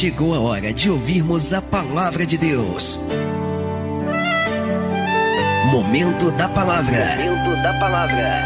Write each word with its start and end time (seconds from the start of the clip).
chegou 0.00 0.34
a 0.34 0.40
hora 0.40 0.72
de 0.72 0.90
ouvirmos 0.90 1.52
a 1.52 1.60
palavra 1.60 2.24
de 2.24 2.38
Deus. 2.38 2.98
Momento 5.70 6.30
da 6.30 6.48
palavra. 6.48 7.04
Momento 7.18 7.62
da 7.62 7.78
palavra. 7.78 8.40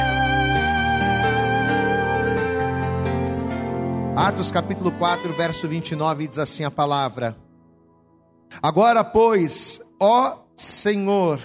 Atos 4.16 4.50
capítulo 4.50 4.90
4, 4.98 5.32
verso 5.34 5.68
29 5.68 6.26
diz 6.26 6.38
assim 6.38 6.64
a 6.64 6.72
palavra: 6.72 7.36
Agora, 8.60 9.04
pois, 9.04 9.80
ó 10.00 10.38
Senhor, 10.56 11.38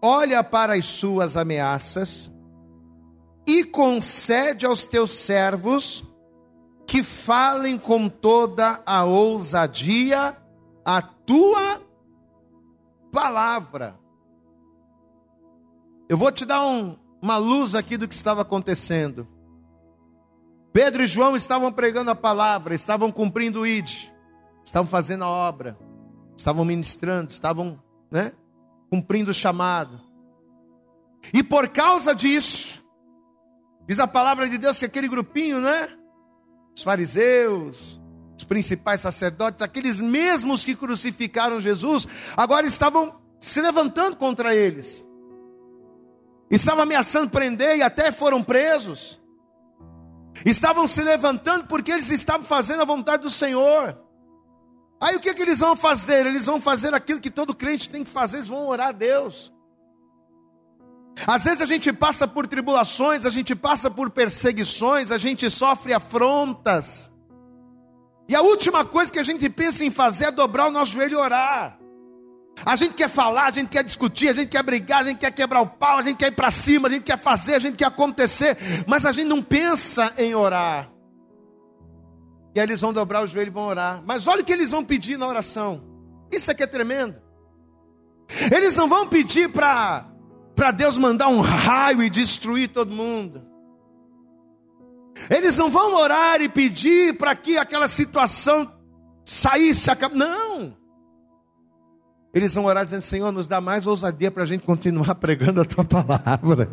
olha 0.00 0.44
para 0.44 0.74
as 0.74 0.84
suas 0.84 1.36
ameaças 1.36 2.30
e 3.48 3.64
concede 3.64 4.64
aos 4.64 4.86
teus 4.86 5.10
servos 5.10 6.04
que 6.86 7.02
falem 7.02 7.76
com 7.76 8.08
toda 8.08 8.80
a 8.86 9.04
ousadia 9.04 10.36
a 10.84 11.02
tua 11.02 11.82
palavra. 13.10 13.98
Eu 16.08 16.16
vou 16.16 16.30
te 16.30 16.44
dar 16.44 16.64
um, 16.64 16.96
uma 17.20 17.36
luz 17.36 17.74
aqui 17.74 17.96
do 17.96 18.06
que 18.06 18.14
estava 18.14 18.42
acontecendo. 18.42 19.26
Pedro 20.72 21.02
e 21.02 21.06
João 21.06 21.34
estavam 21.34 21.72
pregando 21.72 22.10
a 22.10 22.14
palavra, 22.14 22.74
estavam 22.74 23.10
cumprindo 23.10 23.60
o 23.60 23.66
ID, 23.66 24.10
estavam 24.64 24.86
fazendo 24.86 25.24
a 25.24 25.28
obra, 25.28 25.76
estavam 26.36 26.64
ministrando, 26.64 27.30
estavam 27.30 27.82
né, 28.10 28.30
cumprindo 28.90 29.32
o 29.32 29.34
chamado. 29.34 30.00
E 31.32 31.42
por 31.42 31.68
causa 31.68 32.14
disso, 32.14 32.86
diz 33.88 33.98
a 33.98 34.06
palavra 34.06 34.48
de 34.48 34.58
Deus 34.58 34.78
que 34.78 34.84
aquele 34.84 35.08
grupinho, 35.08 35.60
né? 35.60 35.88
Os 36.76 36.82
fariseus, 36.82 37.98
os 38.36 38.44
principais 38.44 39.00
sacerdotes, 39.00 39.62
aqueles 39.62 39.98
mesmos 39.98 40.62
que 40.62 40.76
crucificaram 40.76 41.58
Jesus, 41.58 42.06
agora 42.36 42.66
estavam 42.66 43.18
se 43.40 43.62
levantando 43.62 44.16
contra 44.16 44.54
eles. 44.54 45.02
Estavam 46.50 46.82
ameaçando 46.82 47.30
prender 47.30 47.78
e 47.78 47.82
até 47.82 48.12
foram 48.12 48.42
presos. 48.42 49.18
Estavam 50.44 50.86
se 50.86 51.02
levantando 51.02 51.66
porque 51.66 51.90
eles 51.90 52.10
estavam 52.10 52.44
fazendo 52.44 52.82
a 52.82 52.84
vontade 52.84 53.22
do 53.22 53.30
Senhor. 53.30 53.98
Aí 55.00 55.16
o 55.16 55.20
que, 55.20 55.32
que 55.32 55.42
eles 55.42 55.60
vão 55.60 55.74
fazer? 55.74 56.26
Eles 56.26 56.44
vão 56.44 56.60
fazer 56.60 56.92
aquilo 56.92 57.20
que 57.20 57.30
todo 57.30 57.54
crente 57.54 57.88
tem 57.88 58.04
que 58.04 58.10
fazer, 58.10 58.36
eles 58.36 58.48
vão 58.48 58.66
orar 58.66 58.88
a 58.88 58.92
Deus. 58.92 59.50
Às 61.24 61.44
vezes 61.44 61.62
a 61.62 61.66
gente 61.66 61.92
passa 61.92 62.26
por 62.26 62.46
tribulações, 62.46 63.24
a 63.24 63.30
gente 63.30 63.54
passa 63.54 63.90
por 63.90 64.10
perseguições, 64.10 65.10
a 65.10 65.16
gente 65.16 65.48
sofre 65.50 65.92
afrontas. 65.92 67.10
E 68.28 68.34
a 68.34 68.42
última 68.42 68.84
coisa 68.84 69.10
que 69.12 69.18
a 69.18 69.22
gente 69.22 69.48
pensa 69.48 69.84
em 69.84 69.90
fazer 69.90 70.26
é 70.26 70.30
dobrar 70.30 70.66
o 70.66 70.70
nosso 70.70 70.92
joelho 70.92 71.12
e 71.12 71.16
orar. 71.16 71.78
A 72.64 72.74
gente 72.74 72.94
quer 72.94 73.08
falar, 73.08 73.46
a 73.46 73.50
gente 73.50 73.68
quer 73.68 73.84
discutir, 73.84 74.28
a 74.28 74.32
gente 74.32 74.48
quer 74.48 74.62
brigar, 74.62 75.02
a 75.02 75.04
gente 75.04 75.18
quer 75.18 75.30
quebrar 75.30 75.60
o 75.60 75.66
pau, 75.66 75.98
a 75.98 76.02
gente 76.02 76.16
quer 76.16 76.28
ir 76.28 76.34
para 76.34 76.50
cima, 76.50 76.88
a 76.88 76.90
gente 76.90 77.04
quer 77.04 77.18
fazer, 77.18 77.54
a 77.54 77.58
gente 77.58 77.76
quer 77.76 77.86
acontecer, 77.86 78.56
mas 78.86 79.04
a 79.06 79.12
gente 79.12 79.28
não 79.28 79.42
pensa 79.42 80.12
em 80.16 80.34
orar. 80.34 80.90
E 82.54 82.60
aí 82.60 82.66
eles 82.66 82.80
vão 82.80 82.92
dobrar 82.92 83.22
o 83.22 83.26
joelho 83.26 83.48
e 83.48 83.52
vão 83.52 83.66
orar. 83.66 84.02
Mas 84.04 84.26
olha 84.26 84.40
o 84.40 84.44
que 84.44 84.52
eles 84.52 84.70
vão 84.70 84.82
pedir 84.82 85.18
na 85.18 85.26
oração. 85.26 85.84
Isso 86.32 86.50
aqui 86.50 86.62
é 86.62 86.66
tremendo. 86.66 87.16
Eles 88.50 88.74
não 88.74 88.88
vão 88.88 89.06
pedir 89.06 89.50
para 89.50 90.06
para 90.56 90.70
Deus 90.70 90.96
mandar 90.96 91.28
um 91.28 91.42
raio 91.42 92.02
e 92.02 92.08
destruir 92.08 92.68
todo 92.68 92.90
mundo. 92.90 93.42
Eles 95.30 95.56
não 95.56 95.70
vão 95.70 95.94
orar 95.94 96.40
e 96.40 96.48
pedir 96.48 97.14
para 97.16 97.36
que 97.36 97.58
aquela 97.58 97.86
situação 97.86 98.72
saísse. 99.24 99.90
Não. 100.12 100.74
Eles 102.34 102.54
vão 102.54 102.64
orar 102.64 102.84
dizendo: 102.84 103.02
Senhor, 103.02 103.30
nos 103.30 103.46
dá 103.46 103.60
mais 103.60 103.86
ousadia 103.86 104.30
para 104.30 104.42
a 104.42 104.46
gente 104.46 104.64
continuar 104.64 105.14
pregando 105.16 105.60
a 105.60 105.64
tua 105.64 105.84
palavra. 105.84 106.70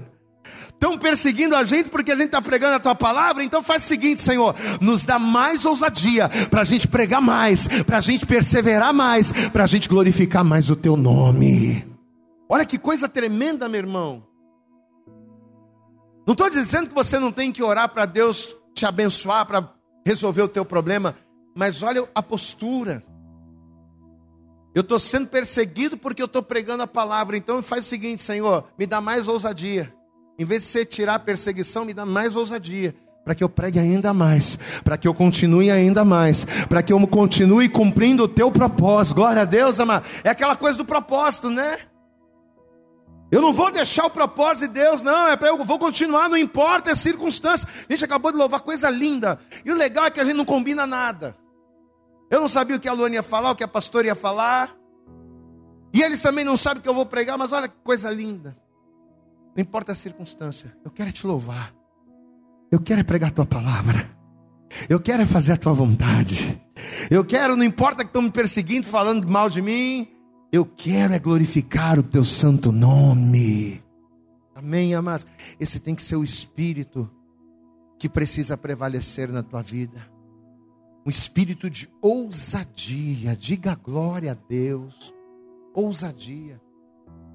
Estão 0.73 0.97
perseguindo 0.97 1.55
a 1.55 1.63
gente 1.63 1.87
porque 1.87 2.11
a 2.11 2.15
gente 2.15 2.25
está 2.25 2.41
pregando 2.41 2.75
a 2.75 2.79
tua 2.79 2.95
palavra, 2.95 3.43
então 3.43 3.63
faz 3.63 3.85
o 3.85 3.87
seguinte, 3.87 4.21
Senhor, 4.21 4.53
nos 4.81 5.05
dá 5.05 5.17
mais 5.17 5.63
ousadia 5.63 6.29
para 6.49 6.61
a 6.61 6.65
gente 6.65 6.89
pregar 6.89 7.21
mais, 7.21 7.67
para 7.83 7.99
a 7.99 8.01
gente 8.01 8.25
perseverar 8.25 8.93
mais, 8.93 9.31
para 9.49 9.63
a 9.63 9.67
gente 9.67 9.87
glorificar 9.87 10.43
mais 10.43 10.69
o 10.69 10.75
teu 10.75 10.97
nome. 10.97 11.92
Olha 12.49 12.65
que 12.65 12.77
coisa 12.77 13.07
tremenda, 13.07 13.67
meu 13.67 13.79
irmão. 13.79 14.23
Não 16.25 16.33
estou 16.33 16.49
dizendo 16.49 16.89
que 16.89 16.95
você 16.95 17.19
não 17.19 17.31
tem 17.31 17.51
que 17.51 17.63
orar 17.63 17.89
para 17.89 18.05
Deus 18.05 18.55
te 18.73 18.85
abençoar, 18.85 19.45
para 19.45 19.69
resolver 20.05 20.41
o 20.41 20.47
teu 20.47 20.65
problema, 20.65 21.15
mas 21.55 21.83
olha 21.83 22.07
a 22.13 22.23
postura. 22.23 23.03
Eu 24.73 24.81
estou 24.81 24.99
sendo 24.99 25.27
perseguido 25.27 25.97
porque 25.97 26.21
eu 26.21 26.25
estou 26.25 26.41
pregando 26.41 26.83
a 26.83 26.87
palavra. 26.87 27.37
Então 27.37 27.61
faz 27.61 27.85
o 27.85 27.89
seguinte, 27.89 28.21
Senhor, 28.23 28.65
me 28.77 28.87
dá 28.87 28.99
mais 28.99 29.27
ousadia. 29.27 29.93
Em 30.39 30.45
vez 30.45 30.63
de 30.63 30.69
você 30.69 30.83
tirar 30.83 31.15
a 31.15 31.19
perseguição, 31.19 31.85
me 31.85 31.93
dá 31.93 32.05
mais 32.05 32.35
ousadia. 32.35 32.95
Para 33.23 33.35
que 33.35 33.43
eu 33.43 33.47
pregue 33.47 33.79
ainda 33.79 34.13
mais, 34.13 34.57
para 34.83 34.97
que 34.97 35.07
eu 35.07 35.13
continue 35.13 35.71
ainda 35.71 36.03
mais, 36.03 36.43
para 36.65 36.83
que 36.83 36.91
eu 36.91 37.07
continue 37.07 37.69
cumprindo 37.69 38.23
o 38.23 38.27
teu 38.27 38.51
propósito. 38.51 39.15
Glória 39.15 39.43
a 39.43 39.45
Deus, 39.45 39.79
amado. 39.79 40.05
É 40.23 40.29
aquela 40.29 40.55
coisa 40.55 40.77
do 40.77 40.83
propósito, 40.83 41.49
né? 41.49 41.77
Eu 43.33 43.41
não 43.41 43.51
vou 43.51 43.71
deixar 43.71 44.05
o 44.05 44.11
propósito 44.11 44.67
de 44.67 44.79
Deus, 44.79 45.01
não, 45.01 45.27
é 45.27 45.35
para 45.35 45.47
eu 45.47 45.65
vou 45.65 45.79
continuar, 45.79 46.29
não 46.29 46.37
importa 46.37 46.91
a 46.91 46.95
circunstância. 46.95 47.67
A 47.89 47.91
gente 47.91 48.05
acabou 48.05 48.31
de 48.31 48.37
louvar 48.37 48.59
coisa 48.59 48.91
linda. 48.91 49.39
E 49.65 49.71
o 49.71 49.75
legal 49.75 50.05
é 50.05 50.11
que 50.11 50.19
a 50.19 50.23
gente 50.23 50.35
não 50.35 50.45
combina 50.45 50.85
nada. 50.85 51.35
Eu 52.29 52.39
não 52.39 52.47
sabia 52.47 52.75
o 52.75 52.79
que 52.79 52.87
a 52.87 52.93
Luana 52.93 53.15
ia 53.15 53.23
falar, 53.23 53.49
o 53.49 53.55
que 53.55 53.63
a 53.63 53.67
pastora 53.67 54.05
ia 54.05 54.13
falar. 54.13 54.77
E 55.91 56.03
eles 56.03 56.21
também 56.21 56.45
não 56.45 56.55
sabem 56.55 56.77
o 56.77 56.83
que 56.83 56.87
eu 56.87 56.93
vou 56.93 57.07
pregar, 57.07 57.35
mas 57.35 57.51
olha 57.51 57.67
que 57.67 57.73
coisa 57.83 58.07
linda. 58.11 58.55
Não 59.55 59.63
importa 59.63 59.93
a 59.93 59.95
circunstância, 59.95 60.71
eu 60.85 60.91
quero 60.91 61.11
te 61.11 61.25
louvar. 61.25 61.73
Eu 62.71 62.79
quero 62.79 63.03
pregar 63.03 63.31
a 63.31 63.33
tua 63.33 63.47
palavra. 63.47 64.15
Eu 64.87 64.99
quero 64.99 65.25
fazer 65.25 65.53
a 65.53 65.57
tua 65.57 65.73
vontade. 65.73 66.61
Eu 67.09 67.25
quero, 67.25 67.55
não 67.55 67.63
importa 67.63 68.03
que 68.03 68.09
estão 68.09 68.21
me 68.21 68.31
perseguindo, 68.31 68.85
falando 68.85 69.27
mal 69.27 69.49
de 69.49 69.59
mim. 69.59 70.07
Eu 70.53 70.65
quero 70.65 71.13
é 71.13 71.19
glorificar 71.19 71.97
o 71.97 72.03
teu 72.03 72.23
santo 72.23 72.71
nome. 72.71 73.83
Amém, 74.53 74.93
amados? 74.93 75.25
Esse 75.59 75.79
tem 75.79 75.95
que 75.95 76.03
ser 76.03 76.15
o 76.15 76.23
espírito 76.23 77.09
que 77.97 78.07
precisa 78.07 78.55
prevalecer 78.55 79.29
na 79.29 79.41
tua 79.41 79.63
vida 79.63 80.13
um 81.05 81.09
espírito 81.09 81.69
de 81.69 81.89
ousadia. 82.01 83.35
Diga 83.35 83.75
glória 83.75 84.31
a 84.31 84.35
Deus. 84.35 85.13
Ousadia. 85.73 86.61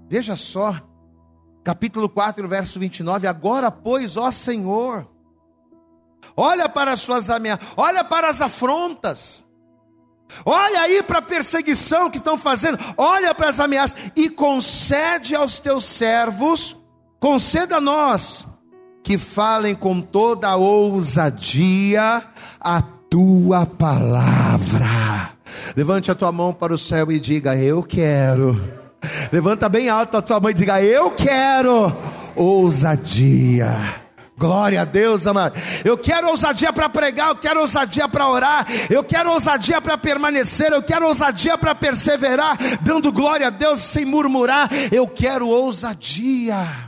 Veja 0.09 0.37
só, 0.37 0.81
capítulo 1.63 2.09
4, 2.09 2.47
verso 2.49 2.79
29. 2.79 3.27
Agora, 3.27 3.71
pois, 3.71 4.17
ó 4.17 4.31
Senhor, 4.31 5.11
olha 6.37 6.69
para 6.69 6.93
as 6.93 7.01
suas 7.01 7.29
ameaças, 7.29 7.67
olha 7.77 8.05
para 8.05 8.31
as 8.31 8.41
afrontas. 8.41 9.45
Olha 10.45 10.81
aí 10.81 11.03
para 11.03 11.19
a 11.19 11.23
perseguição 11.23 12.11
que 12.11 12.19
estão 12.19 12.37
fazendo, 12.37 12.79
olha 12.97 13.35
para 13.35 13.49
as 13.49 13.61
ameaças 13.61 14.11
e 14.15 14.29
concede 14.29 15.35
aos 15.35 15.59
teus 15.59 15.85
servos, 15.85 16.77
conceda 17.19 17.77
a 17.77 17.81
nós, 17.81 18.47
que 19.03 19.19
falem 19.19 19.75
com 19.75 20.01
toda 20.01 20.49
a 20.49 20.57
ousadia 20.57 22.23
a 22.61 22.83
tua 23.11 23.67
palavra. 23.67 25.31
Levante 25.77 26.11
a 26.11 26.15
tua 26.15 26.31
mão 26.31 26.53
para 26.53 26.75
o 26.75 26.79
céu 26.79 27.11
e 27.11 27.19
diga: 27.19 27.57
Eu 27.57 27.83
quero. 27.83 28.79
Levanta 29.33 29.69
bem 29.69 29.89
alto 29.89 30.17
a 30.17 30.23
tua 30.23 30.41
mão 30.41 30.51
e 30.51 30.55
diga: 30.55 30.83
Eu 30.83 31.11
quero 31.11 31.93
ousadia. 32.37 34.08
Glória 34.39 34.83
a 34.83 34.85
Deus, 34.85 35.27
amado. 35.27 35.61
Eu 35.85 35.99
quero 35.99 36.29
ousadia 36.29 36.73
para 36.73 36.89
pregar, 36.89 37.31
eu 37.31 37.37
quero 37.37 37.61
ousadia 37.61 38.09
para 38.09 38.29
orar, 38.29 38.65
eu 38.89 39.03
quero 39.03 39.33
ousadia 39.33 39.81
para 39.81 39.99
permanecer, 39.99 40.73
eu 40.73 40.81
quero 40.81 41.09
ousadia 41.09 41.59
para 41.59 41.75
perseverar, 41.75 42.57
dando 42.81 43.11
glória 43.11 43.49
a 43.49 43.51
Deus 43.51 43.81
sem 43.81 44.05
murmurar. 44.05 44.69
Eu 44.93 45.09
quero 45.09 45.49
ousadia 45.49 46.88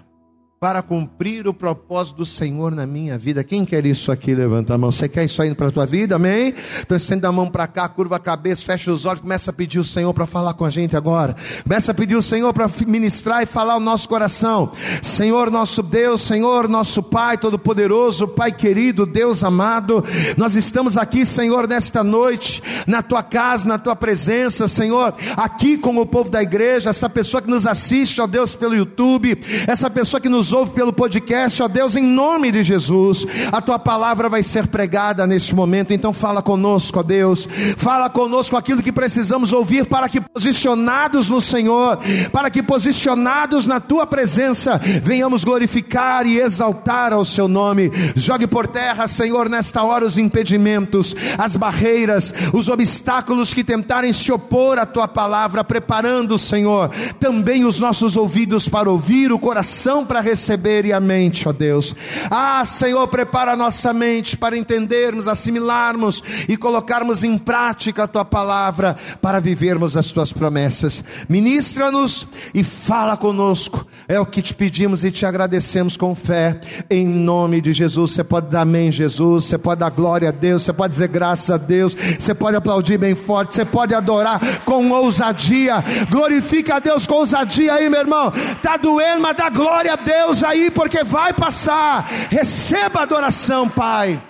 para 0.61 0.83
cumprir 0.83 1.49
o 1.49 1.55
propósito 1.55 2.19
do 2.19 2.27
Senhor 2.27 2.75
na 2.75 2.87
minha 2.87 3.17
vida. 3.17 3.43
Quem 3.43 3.65
quer 3.65 3.87
isso 3.87 4.13
aqui? 4.13 4.35
Levanta 4.35 4.75
a 4.75 4.79
mão. 4.79 4.93
Você 4.93 5.09
quer 5.09 5.25
isso 5.25 5.41
aí 5.41 5.55
para 5.55 5.69
a 5.69 5.71
tua 5.71 5.87
vida? 5.87 6.17
Amém? 6.17 6.55
Então 6.83 6.99
estenda 6.99 7.29
a 7.29 7.33
mão 7.33 7.49
para 7.49 7.67
cá, 7.67 7.89
curva 7.89 8.17
a 8.17 8.19
cabeça, 8.19 8.63
fecha 8.63 8.93
os 8.93 9.07
olhos, 9.07 9.21
começa 9.21 9.51
a 9.51 9.55
pedir 9.55 9.79
o 9.79 9.85
Senhor 9.85 10.13
para 10.13 10.27
falar 10.27 10.53
com 10.53 10.67
a 10.67 10.69
gente 10.69 10.95
agora. 10.95 11.35
Começa 11.63 11.93
a 11.93 11.95
pedir 11.95 12.15
o 12.15 12.21
Senhor 12.21 12.53
para 12.53 12.71
ministrar 12.87 13.43
e 13.43 13.47
falar 13.47 13.75
o 13.75 13.81
nosso 13.81 14.07
coração. 14.07 14.71
Senhor 15.03 15.51
nosso 15.51 15.83
Deus, 15.83 16.21
Senhor 16.21 16.69
nosso 16.69 17.03
Pai 17.03 17.39
todo-poderoso, 17.39 18.29
Pai 18.29 18.53
querido, 18.53 19.07
Deus 19.07 19.43
amado, 19.43 20.05
nós 20.37 20.57
estamos 20.57 20.99
aqui, 20.99 21.25
Senhor, 21.25 21.67
nesta 21.67 22.05
noite, 22.05 22.63
na 22.87 23.01
tua 23.01 23.23
casa, 23.23 23.67
na 23.67 23.79
tua 23.79 23.97
presença, 23.97 24.69
Senhor, 24.69 25.15
aqui 25.39 25.79
com 25.79 25.97
o 25.97 26.05
povo 26.05 26.29
da 26.29 26.43
igreja, 26.43 26.91
essa 26.91 27.09
pessoa 27.09 27.41
que 27.41 27.49
nos 27.49 27.67
assiste, 27.67 28.21
ó 28.21 28.27
Deus, 28.27 28.55
pelo 28.55 28.77
YouTube, 28.77 29.41
essa 29.67 29.89
pessoa 29.89 30.21
que 30.21 30.29
nos 30.29 30.50
nos 30.51 30.53
ouve 30.53 30.73
pelo 30.73 30.93
podcast, 30.93 31.63
ó 31.63 31.69
Deus, 31.69 31.95
em 31.95 32.03
nome 32.03 32.51
de 32.51 32.65
Jesus, 32.65 33.25
a 33.53 33.61
tua 33.61 33.79
palavra 33.79 34.29
vai 34.29 34.43
ser 34.43 34.67
pregada 34.67 35.25
neste 35.25 35.55
momento, 35.55 35.93
então 35.93 36.13
fala 36.13 36.43
conosco, 36.43 36.99
ó 36.99 37.03
Deus, 37.05 37.47
fala 37.77 38.11
conosco 38.11 38.57
aquilo 38.57 38.83
que 38.83 38.91
precisamos 38.91 39.53
ouvir 39.53 39.87
para 39.87 40.09
que 40.09 40.21
posicionados 40.21 41.29
no 41.29 41.41
Senhor, 41.41 42.01
para 42.33 42.51
que 42.51 42.65
posicionados 42.65 43.65
na 43.65 43.79
tua 43.79 44.07
presença, 44.07 44.81
venhamos 45.03 45.45
glorificar 45.45 46.27
e 46.27 46.41
exaltar 46.41 47.13
ao 47.13 47.25
seu 47.25 47.47
nome. 47.47 47.89
Jogue 48.17 48.49
por 48.49 48.67
terra, 48.67 49.07
Senhor, 49.07 49.49
nesta 49.49 49.85
hora 49.85 50.05
os 50.05 50.19
impedimentos, 50.19 51.15
as 51.39 51.55
barreiras, 51.55 52.35
os 52.53 52.69
obstáculos 52.69 53.55
que 53.55 53.63
tentarem 53.63 54.13
se 54.13 54.33
opor 54.33 54.81
à 54.81 54.87
tua 54.87 55.07
palavra, 55.07 55.63
preparando, 55.63 56.37
Senhor, 56.37 56.91
também 57.21 57.65
os 57.65 57.79
nossos 57.79 58.17
ouvidos 58.17 58.69
para 58.69 58.91
ouvir, 58.91 59.31
o 59.31 59.39
coração 59.39 60.05
para 60.05 60.21
receber 60.21 60.40
e 60.87 60.93
a 60.93 61.01
mente, 61.01 61.49
ó 61.49 61.53
Deus. 61.53 61.95
Ah, 62.31 62.65
Senhor, 62.65 63.07
prepara 63.09 63.53
a 63.53 63.57
nossa 63.57 63.93
mente 63.93 64.37
para 64.37 64.57
entendermos, 64.57 65.29
assimilarmos 65.29 66.23
e 66.49 66.57
colocarmos 66.57 67.23
em 67.23 67.37
prática 67.37 68.05
a 68.05 68.09
tua 68.09 68.25
palavra 68.25 68.97
para 69.21 69.41
vivermos 69.41 69.97
as 69.97 70.11
tuas 70.11 70.33
promessas. 70.33 71.05
Ministra-nos 71.29 72.27
e 72.55 72.63
fala 72.65 73.17
conosco. 73.17 73.87
É 74.09 74.19
o 74.19 74.27
que 74.27 74.43
te 74.43 74.55
pedimos 74.55 75.05
e 75.05 75.11
te 75.11 75.27
agradecemos 75.27 75.97
com 75.97 76.15
fé, 76.15 76.61
em 76.89 77.07
nome 77.07 77.61
de 77.61 77.73
Jesus. 77.73 78.13
Você 78.13 78.25
pode 78.25 78.49
dar 78.49 78.63
amém, 78.63 78.91
Jesus. 78.91 79.45
Você 79.45 79.59
pode 79.59 79.81
dar 79.81 79.91
glória 79.91 80.29
a 80.29 80.33
Deus. 80.33 80.63
Você 80.63 80.73
pode 80.73 80.93
dizer 80.93 81.09
graças 81.09 81.51
a 81.51 81.57
Deus. 81.57 81.95
Você 81.95 82.35
pode 82.35 82.57
aplaudir 82.57 82.99
bem 82.99 83.15
forte. 83.15 83.55
Você 83.55 83.65
pode 83.65 83.95
adorar 83.95 84.41
com 84.65 84.91
ousadia. 84.91 85.83
Glorifica 86.09 86.77
a 86.77 86.79
Deus 86.79 87.07
com 87.07 87.15
ousadia 87.15 87.75
aí, 87.75 87.89
meu 87.89 88.01
irmão. 88.01 88.33
Tá 88.63 88.77
doendo, 88.77 89.21
mas 89.21 89.37
dá 89.37 89.49
glória 89.51 89.93
a 89.93 89.97
Deus 89.97 90.30
aí, 90.45 90.71
porque 90.71 91.03
vai 91.05 91.33
passar. 91.33 92.07
Receba 92.31 93.01
a 93.01 93.03
adoração, 93.03 93.69
Pai. 93.69 94.23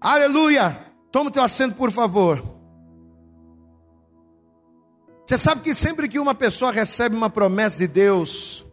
Aleluia. 0.00 0.78
Toma 1.10 1.30
o 1.30 1.32
teu 1.32 1.42
assento, 1.42 1.76
por 1.76 1.90
favor. 1.90 2.42
Você 5.26 5.38
sabe 5.38 5.62
que 5.62 5.72
sempre 5.72 6.08
que 6.08 6.18
uma 6.18 6.34
pessoa 6.34 6.70
recebe 6.70 7.16
uma 7.16 7.30
promessa 7.30 7.78
de 7.78 7.86
Deus, 7.86 8.66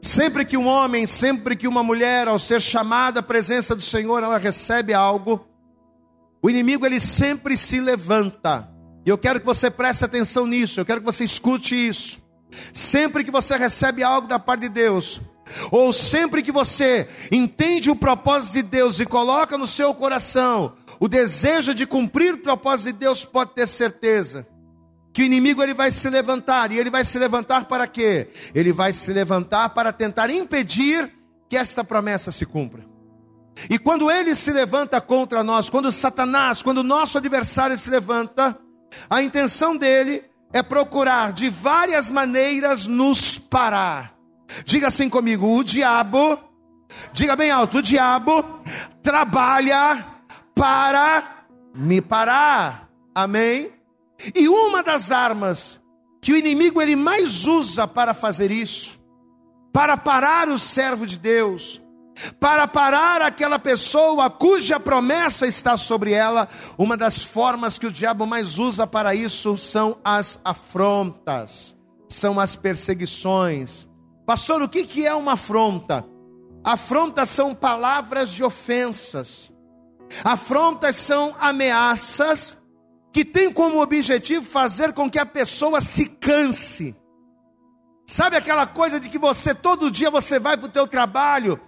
sempre 0.00 0.44
que 0.44 0.56
um 0.56 0.66
homem, 0.68 1.06
sempre 1.06 1.56
que 1.56 1.66
uma 1.66 1.82
mulher, 1.82 2.28
ao 2.28 2.38
ser 2.38 2.60
chamada 2.60 3.18
à 3.18 3.22
presença 3.22 3.74
do 3.74 3.82
Senhor, 3.82 4.22
ela 4.22 4.38
recebe 4.38 4.94
algo, 4.94 5.44
o 6.40 6.48
inimigo 6.48 6.86
ele 6.86 7.00
sempre 7.00 7.56
se 7.56 7.80
levanta. 7.80 8.70
E 9.04 9.08
eu 9.08 9.18
quero 9.18 9.40
que 9.40 9.46
você 9.46 9.68
preste 9.68 10.04
atenção 10.04 10.46
nisso, 10.46 10.78
eu 10.78 10.86
quero 10.86 11.00
que 11.00 11.06
você 11.06 11.24
escute 11.24 11.74
isso. 11.74 12.24
Sempre 12.72 13.24
que 13.24 13.30
você 13.30 13.56
recebe 13.56 14.04
algo 14.04 14.28
da 14.28 14.38
parte 14.38 14.62
de 14.62 14.68
Deus, 14.68 15.20
ou 15.70 15.92
sempre 15.92 16.42
que 16.42 16.52
você 16.52 17.08
entende 17.30 17.90
o 17.90 17.96
propósito 17.96 18.54
de 18.54 18.62
Deus 18.62 19.00
e 19.00 19.06
coloca 19.06 19.56
no 19.56 19.66
seu 19.66 19.94
coração 19.94 20.74
o 20.98 21.08
desejo 21.08 21.74
de 21.74 21.86
cumprir 21.86 22.34
o 22.34 22.38
propósito 22.38 22.92
de 22.92 22.98
Deus, 23.00 23.24
pode 23.24 23.52
ter 23.54 23.66
certeza 23.66 24.46
que 25.12 25.22
o 25.22 25.24
inimigo 25.24 25.62
ele 25.62 25.72
vai 25.72 25.90
se 25.90 26.10
levantar, 26.10 26.70
e 26.70 26.78
ele 26.78 26.90
vai 26.90 27.02
se 27.02 27.18
levantar 27.18 27.64
para 27.64 27.86
quê? 27.86 28.28
Ele 28.54 28.70
vai 28.70 28.92
se 28.92 29.10
levantar 29.14 29.70
para 29.70 29.90
tentar 29.90 30.28
impedir 30.28 31.10
que 31.48 31.56
esta 31.56 31.82
promessa 31.82 32.30
se 32.30 32.44
cumpra. 32.44 32.84
E 33.70 33.78
quando 33.78 34.10
ele 34.10 34.34
se 34.34 34.52
levanta 34.52 35.00
contra 35.00 35.42
nós, 35.42 35.70
quando 35.70 35.90
Satanás, 35.90 36.62
quando 36.62 36.78
o 36.78 36.82
nosso 36.82 37.16
adversário 37.16 37.78
se 37.78 37.88
levanta, 37.88 38.58
a 39.08 39.22
intenção 39.22 39.74
dele 39.74 40.22
é 40.52 40.62
procurar 40.62 41.32
de 41.32 41.48
várias 41.48 42.10
maneiras 42.10 42.86
nos 42.86 43.38
parar. 43.38 44.15
Diga 44.64 44.88
assim 44.88 45.08
comigo: 45.08 45.56
o 45.56 45.64
diabo, 45.64 46.38
diga 47.12 47.36
bem 47.36 47.50
alto, 47.50 47.78
o 47.78 47.82
diabo 47.82 48.44
trabalha 49.02 50.04
para 50.54 51.44
me 51.74 52.00
parar. 52.00 52.88
Amém? 53.14 53.72
E 54.34 54.48
uma 54.48 54.82
das 54.82 55.10
armas 55.10 55.80
que 56.20 56.32
o 56.32 56.36
inimigo 56.36 56.80
ele 56.80 56.96
mais 56.96 57.46
usa 57.46 57.86
para 57.86 58.12
fazer 58.12 58.50
isso, 58.50 58.98
para 59.72 59.96
parar 59.96 60.48
o 60.48 60.58
servo 60.58 61.06
de 61.06 61.18
Deus, 61.18 61.80
para 62.40 62.66
parar 62.66 63.22
aquela 63.22 63.58
pessoa 63.58 64.30
cuja 64.30 64.80
promessa 64.80 65.46
está 65.46 65.76
sobre 65.76 66.12
ela, 66.12 66.48
uma 66.78 66.96
das 66.96 67.22
formas 67.22 67.78
que 67.78 67.86
o 67.86 67.92
diabo 67.92 68.26
mais 68.26 68.58
usa 68.58 68.86
para 68.86 69.14
isso 69.14 69.56
são 69.58 69.98
as 70.02 70.40
afrontas, 70.44 71.76
são 72.08 72.40
as 72.40 72.56
perseguições. 72.56 73.85
Pastor, 74.26 74.60
o 74.60 74.68
que 74.68 75.06
é 75.06 75.14
uma 75.14 75.34
afronta? 75.34 76.04
Afrontas 76.64 77.30
são 77.30 77.54
palavras 77.54 78.28
de 78.30 78.42
ofensas, 78.42 79.52
afrontas 80.24 80.96
são 80.96 81.36
ameaças 81.38 82.58
que 83.12 83.24
tem 83.24 83.52
como 83.52 83.80
objetivo 83.80 84.44
fazer 84.44 84.92
com 84.92 85.08
que 85.08 85.20
a 85.20 85.24
pessoa 85.24 85.80
se 85.80 86.06
canse. 86.06 86.96
Sabe 88.04 88.36
aquela 88.36 88.66
coisa 88.66 88.98
de 88.98 89.08
que 89.08 89.16
você 89.16 89.54
todo 89.54 89.92
dia 89.92 90.10
você 90.10 90.40
vai 90.40 90.56
para 90.56 90.66
o 90.66 90.72
teu 90.72 90.88
trabalho 90.88 91.60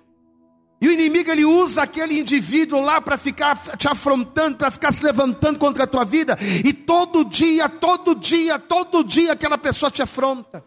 e 0.81 0.89
o 0.89 0.93
inimigo 0.93 1.31
ele 1.31 1.45
usa 1.45 1.83
aquele 1.83 2.19
indivíduo 2.19 2.81
lá 2.81 3.01
para 3.01 3.17
ficar 3.17 3.57
te 3.77 3.87
afrontando, 3.87 4.57
para 4.57 4.71
ficar 4.73 4.93
se 4.93 5.05
levantando 5.05 5.61
contra 5.61 5.85
a 5.85 5.87
tua 5.87 6.05
vida 6.05 6.37
e 6.65 6.73
todo 6.73 7.25
dia, 7.25 7.69
todo 7.69 8.17
dia, 8.17 8.59
todo 8.59 9.05
dia 9.05 9.33
aquela 9.33 9.59
pessoa 9.59 9.93
te 9.93 10.03
afronta. 10.03 10.65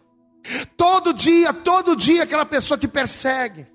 Todo 0.76 1.12
dia, 1.12 1.52
todo 1.52 1.96
dia 1.96 2.24
aquela 2.24 2.44
pessoa 2.44 2.78
te 2.78 2.88
persegue. 2.88 3.66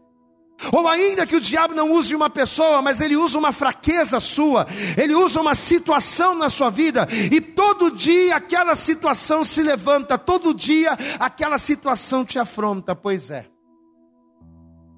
Ou 0.71 0.87
ainda 0.87 1.25
que 1.25 1.35
o 1.35 1.41
diabo 1.41 1.75
não 1.75 1.91
use 1.91 2.15
uma 2.15 2.29
pessoa, 2.29 2.81
mas 2.81 2.99
ele 2.99 3.15
usa 3.15 3.37
uma 3.37 3.51
fraqueza 3.51 4.19
sua, 4.19 4.65
ele 4.97 5.13
usa 5.13 5.39
uma 5.39 5.53
situação 5.53 6.33
na 6.33 6.49
sua 6.49 6.69
vida, 6.69 7.07
e 7.31 7.39
todo 7.39 7.91
dia 7.91 8.35
aquela 8.35 8.75
situação 8.75 9.43
se 9.43 9.61
levanta, 9.61 10.17
todo 10.17 10.53
dia 10.53 10.97
aquela 11.19 11.59
situação 11.59 12.25
te 12.25 12.39
afronta, 12.39 12.95
pois 12.95 13.29
é. 13.29 13.45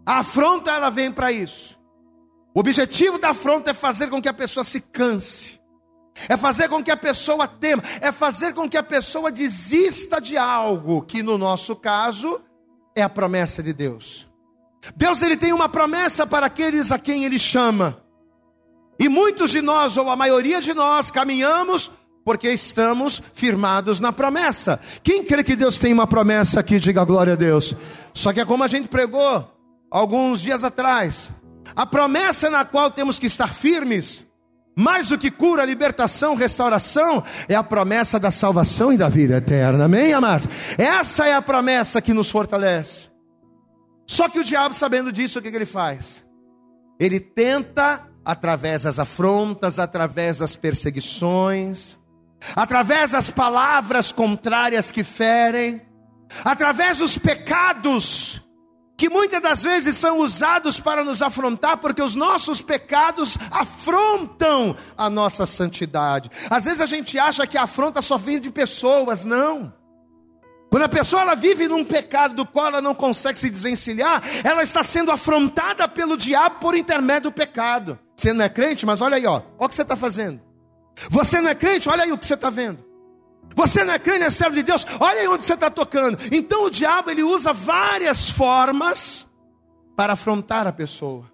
A 0.05 0.19
afronta 0.19 0.71
ela 0.71 0.89
vem 0.89 1.11
para 1.11 1.31
isso. 1.31 1.77
O 2.55 2.61
objetivo 2.61 3.19
da 3.19 3.29
afronta 3.29 3.71
é 3.71 3.73
fazer 3.73 4.07
com 4.07 4.21
que 4.21 4.29
a 4.29 4.33
pessoa 4.33 4.63
se 4.63 4.79
canse, 4.79 5.58
é 6.27 6.35
fazer 6.35 6.67
com 6.67 6.83
que 6.83 6.91
a 6.91 6.97
pessoa 6.97 7.47
tema, 7.47 7.83
é 8.01 8.11
fazer 8.11 8.53
com 8.53 8.69
que 8.69 8.77
a 8.77 8.83
pessoa 8.83 9.31
desista 9.31 10.19
de 10.19 10.37
algo, 10.37 11.01
que 11.01 11.23
no 11.23 11.37
nosso 11.37 11.75
caso 11.75 12.41
é 12.95 13.01
a 13.01 13.09
promessa 13.09 13.63
de 13.63 13.73
Deus. 13.73 14.27
Deus 14.95 15.21
ele 15.21 15.37
tem 15.37 15.53
uma 15.53 15.69
promessa 15.69 16.25
para 16.25 16.47
aqueles 16.47 16.91
a 16.91 16.99
quem 16.99 17.25
ele 17.25 17.39
chama. 17.39 18.01
E 18.99 19.07
muitos 19.07 19.51
de 19.51 19.61
nós, 19.61 19.95
ou 19.95 20.09
a 20.09 20.15
maioria 20.15 20.61
de 20.61 20.73
nós, 20.73 21.09
caminhamos 21.09 21.91
porque 22.23 22.51
estamos 22.51 23.21
firmados 23.33 23.99
na 23.99 24.11
promessa. 24.11 24.79
Quem 25.01 25.23
crê 25.23 25.43
que 25.43 25.55
Deus 25.55 25.79
tem 25.79 25.93
uma 25.93 26.05
promessa 26.05 26.59
aqui, 26.59 26.79
diga 26.79 27.03
glória 27.03 27.33
a 27.33 27.35
Deus. 27.35 27.73
Só 28.13 28.33
que 28.33 28.41
é 28.41 28.45
como 28.45 28.63
a 28.63 28.67
gente 28.67 28.87
pregou 28.87 29.49
alguns 29.89 30.41
dias 30.41 30.63
atrás. 30.63 31.31
A 31.75 31.85
promessa 31.85 32.49
na 32.49 32.65
qual 32.65 32.91
temos 32.91 33.19
que 33.19 33.25
estar 33.25 33.53
firmes, 33.53 34.25
mais 34.79 35.09
do 35.09 35.17
que 35.17 35.29
cura, 35.29 35.65
libertação, 35.65 36.35
restauração, 36.35 37.21
é 37.49 37.55
a 37.55 37.61
promessa 37.61 38.17
da 38.17 38.31
salvação 38.31 38.93
e 38.93 38.97
da 38.97 39.09
vida 39.09 39.35
eterna. 39.35 39.83
Amém, 39.83 40.13
amados? 40.13 40.47
Essa 40.77 41.27
é 41.27 41.33
a 41.33 41.41
promessa 41.41 42.01
que 42.01 42.13
nos 42.13 42.31
fortalece. 42.31 43.09
Só 44.07 44.29
que 44.29 44.39
o 44.39 44.43
diabo, 44.43 44.73
sabendo 44.73 45.11
disso, 45.11 45.37
o 45.37 45.41
que, 45.41 45.51
que 45.51 45.57
ele 45.57 45.65
faz? 45.65 46.23
Ele 46.97 47.19
tenta, 47.19 48.07
através 48.23 48.83
das 48.83 48.99
afrontas, 48.99 49.79
através 49.79 50.37
das 50.37 50.55
perseguições, 50.55 51.97
através 52.55 53.11
das 53.11 53.29
palavras 53.29 54.13
contrárias 54.13 54.91
que 54.91 55.03
ferem, 55.03 55.81
através 56.45 56.99
dos 56.99 57.17
pecados 57.17 58.48
que 58.99 59.09
muitas 59.09 59.41
das 59.41 59.63
vezes 59.63 59.95
são 59.95 60.19
usados 60.19 60.77
para 60.77 61.05
nos 61.05 61.21
afrontar, 61.21 61.77
porque 61.77 62.01
os 62.01 62.15
nossos 62.15 62.61
pecados 62.61 63.37
afrontam 63.49 64.75
a 64.97 65.09
nossa 65.09 65.45
santidade. 65.45 66.29
Às 66.49 66.65
vezes 66.65 66.81
a 66.81 66.85
gente 66.85 67.17
acha 67.17 67.47
que 67.47 67.57
a 67.57 67.63
afronta 67.63 68.01
só 68.01 68.17
vem 68.17 68.41
de 68.41 68.51
pessoas, 68.51 69.23
não. 69.23 69.73
Quando 70.69 70.83
a 70.83 70.89
pessoa 70.89 71.21
ela 71.21 71.33
vive 71.33 71.65
num 71.65 71.85
pecado 71.85 72.35
do 72.35 72.45
qual 72.45 72.67
ela 72.67 72.81
não 72.81 72.93
consegue 72.93 73.39
se 73.39 73.49
desvencilhar, 73.49 74.21
ela 74.43 74.63
está 74.63 74.83
sendo 74.83 75.11
afrontada 75.11 75.87
pelo 75.87 76.17
diabo 76.17 76.57
por 76.59 76.75
intermédio 76.75 77.31
do 77.31 77.33
pecado. 77.33 77.97
Você 78.17 78.33
não 78.33 78.43
é 78.43 78.49
crente, 78.49 78.85
mas 78.85 78.99
olha 78.99 79.15
aí, 79.15 79.25
ó, 79.25 79.35
olha 79.35 79.43
o 79.59 79.69
que 79.69 79.75
você 79.75 79.81
está 79.81 79.95
fazendo. 79.95 80.41
Você 81.09 81.39
não 81.39 81.49
é 81.49 81.55
crente, 81.55 81.87
olha 81.87 82.03
aí 82.03 82.11
o 82.11 82.17
que 82.17 82.25
você 82.25 82.33
está 82.33 82.49
vendo. 82.49 82.88
Você 83.55 83.83
não 83.83 83.93
é 83.93 83.99
crente, 83.99 84.23
é 84.23 84.29
servo 84.29 84.55
de 84.55 84.63
Deus, 84.63 84.85
olha 84.99 85.21
aí 85.21 85.27
onde 85.27 85.45
você 85.45 85.53
está 85.53 85.69
tocando. 85.69 86.17
Então 86.31 86.65
o 86.65 86.69
diabo 86.69 87.09
ele 87.09 87.23
usa 87.23 87.53
várias 87.53 88.29
formas 88.29 89.27
para 89.95 90.13
afrontar 90.13 90.65
a 90.65 90.71
pessoa, 90.71 91.25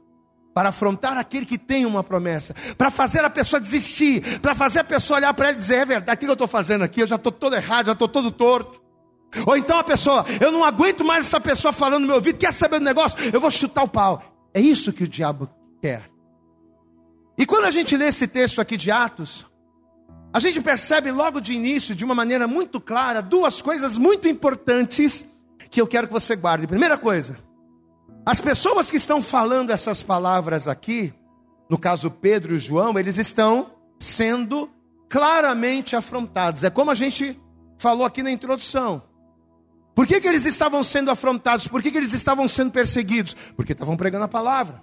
para 0.54 0.70
afrontar 0.70 1.18
aquele 1.18 1.46
que 1.46 1.58
tem 1.58 1.86
uma 1.86 2.04
promessa, 2.04 2.56
para 2.78 2.90
fazer 2.90 3.24
a 3.24 3.30
pessoa 3.30 3.60
desistir, 3.60 4.40
para 4.40 4.56
fazer 4.56 4.80
a 4.80 4.84
pessoa 4.84 5.18
olhar 5.18 5.34
para 5.34 5.50
ele 5.50 5.58
e 5.58 5.62
dizer: 5.62 5.76
é 5.76 5.86
verdade, 5.86 6.18
o 6.18 6.20
que 6.20 6.26
eu 6.26 6.34
estou 6.34 6.48
fazendo 6.48 6.84
aqui? 6.84 7.02
Eu 7.02 7.08
já 7.08 7.16
estou 7.16 7.32
todo 7.32 7.56
errado, 7.56 7.88
já 7.88 7.92
estou 7.92 8.08
todo 8.08 8.32
torto. 8.32 8.82
Ou 9.46 9.58
então 9.58 9.78
a 9.78 9.84
pessoa, 9.84 10.26
eu 10.40 10.52
não 10.52 10.64
aguento 10.64 11.04
mais 11.04 11.26
essa 11.26 11.42
pessoa 11.42 11.74
falando 11.74 12.02
no 12.02 12.08
meu 12.08 12.16
ouvido, 12.16 12.38
quer 12.38 12.54
saber 12.54 12.80
do 12.80 12.86
negócio? 12.86 13.18
Eu 13.34 13.42
vou 13.42 13.52
chutar 13.52 13.84
o 13.84 13.88
pau. 13.88 14.24
É 14.54 14.62
isso 14.62 14.94
que 14.94 15.04
o 15.04 15.08
diabo 15.08 15.50
quer. 15.82 16.10
E 17.38 17.46
quando 17.46 17.66
a 17.66 17.72
gente 17.72 17.98
lê 17.98 18.08
esse 18.08 18.28
texto 18.28 18.62
aqui 18.62 18.78
de 18.78 18.90
Atos, 18.90 19.46
a 20.36 20.40
gente 20.40 20.60
percebe 20.60 21.14
logo 21.14 21.40
de 21.40 21.54
início, 21.54 21.96
de 21.96 22.04
uma 22.04 22.14
maneira 22.14 22.46
muito 22.46 22.82
clara, 22.82 23.22
duas 23.22 23.62
coisas 23.62 23.98
muito 23.98 24.28
importantes 24.28 25.26
que 25.72 25.80
eu 25.80 25.88
quero 25.88 26.08
que 26.08 26.14
você 26.14 26.36
guarde. 26.36 26.68
Primeira 26.68 26.98
coisa, 26.98 27.38
as 28.26 28.42
pessoas 28.42 28.92
que 28.92 28.98
estão 28.98 29.22
falando 29.22 29.70
essas 29.70 30.04
palavras 30.04 30.68
aqui, 30.68 31.14
no 31.70 31.78
caso 31.78 32.12
Pedro 32.12 32.54
e 32.54 32.60
João, 32.60 33.00
eles 33.00 33.18
estão 33.18 33.72
sendo 33.98 34.70
claramente 35.08 35.96
afrontados. 35.96 36.66
É 36.66 36.70
como 36.70 36.92
a 36.92 36.96
gente 36.96 37.42
falou 37.78 38.06
aqui 38.06 38.22
na 38.22 38.30
introdução. 38.30 39.04
Por 39.96 40.06
que, 40.06 40.20
que 40.20 40.28
eles 40.28 40.44
estavam 40.44 40.84
sendo 40.84 41.10
afrontados? 41.12 41.66
Por 41.66 41.82
que, 41.82 41.90
que 41.90 41.98
eles 41.98 42.12
estavam 42.12 42.46
sendo 42.46 42.72
perseguidos? 42.72 43.34
Porque 43.56 43.72
estavam 43.72 43.96
pregando 43.96 44.26
a 44.26 44.28
palavra. 44.28 44.82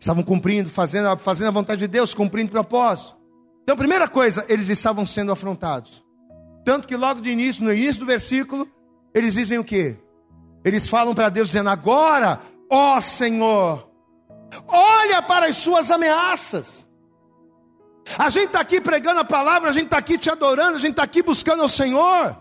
Estavam 0.00 0.22
cumprindo, 0.22 0.70
fazendo, 0.70 1.14
fazendo 1.18 1.48
a 1.48 1.50
vontade 1.50 1.80
de 1.80 1.88
Deus, 1.88 2.14
cumprindo 2.14 2.48
o 2.48 2.52
propósito. 2.52 3.25
Então, 3.66 3.76
primeira 3.76 4.06
coisa, 4.06 4.46
eles 4.48 4.68
estavam 4.68 5.04
sendo 5.04 5.32
afrontados. 5.32 6.04
Tanto 6.64 6.86
que 6.86 6.94
logo 6.94 7.20
de 7.20 7.32
início, 7.32 7.64
no 7.64 7.72
início 7.72 7.98
do 7.98 8.06
versículo, 8.06 8.68
eles 9.12 9.34
dizem 9.34 9.58
o 9.58 9.64
quê? 9.64 9.96
Eles 10.64 10.86
falam 10.86 11.16
para 11.16 11.28
Deus 11.28 11.48
dizendo: 11.48 11.68
Agora, 11.68 12.40
ó 12.70 13.00
Senhor, 13.00 13.90
olha 14.68 15.20
para 15.20 15.46
as 15.46 15.56
suas 15.56 15.90
ameaças. 15.90 16.86
A 18.16 18.30
gente 18.30 18.46
está 18.46 18.60
aqui 18.60 18.80
pregando 18.80 19.18
a 19.18 19.24
palavra, 19.24 19.68
a 19.68 19.72
gente 19.72 19.86
está 19.86 19.98
aqui 19.98 20.16
te 20.16 20.30
adorando, 20.30 20.76
a 20.76 20.80
gente 20.80 20.92
está 20.92 21.02
aqui 21.02 21.20
buscando 21.20 21.62
ao 21.62 21.68
Senhor. 21.68 22.36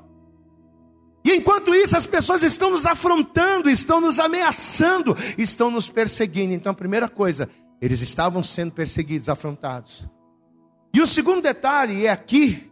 E 1.24 1.34
enquanto 1.34 1.74
isso, 1.74 1.98
as 1.98 2.05
pessoas 2.05 2.44
estão 2.44 2.70
nos 2.70 2.86
afrontando, 2.86 3.67
estão 3.67 4.00
nos 4.00 4.20
ameaçando, 4.20 5.17
estão 5.39 5.72
nos 5.72 5.89
perseguindo. 5.89 6.53
Então, 6.53 6.72
primeira 6.72 7.10
coisa, 7.10 7.50
eles 7.82 8.00
estavam 8.00 8.44
sendo 8.44 8.74
perseguidos, 8.74 9.27
afrontados. 9.27 10.05
E 10.96 11.02
o 11.02 11.06
segundo 11.06 11.42
detalhe, 11.42 12.06
é 12.06 12.10
aqui, 12.10 12.72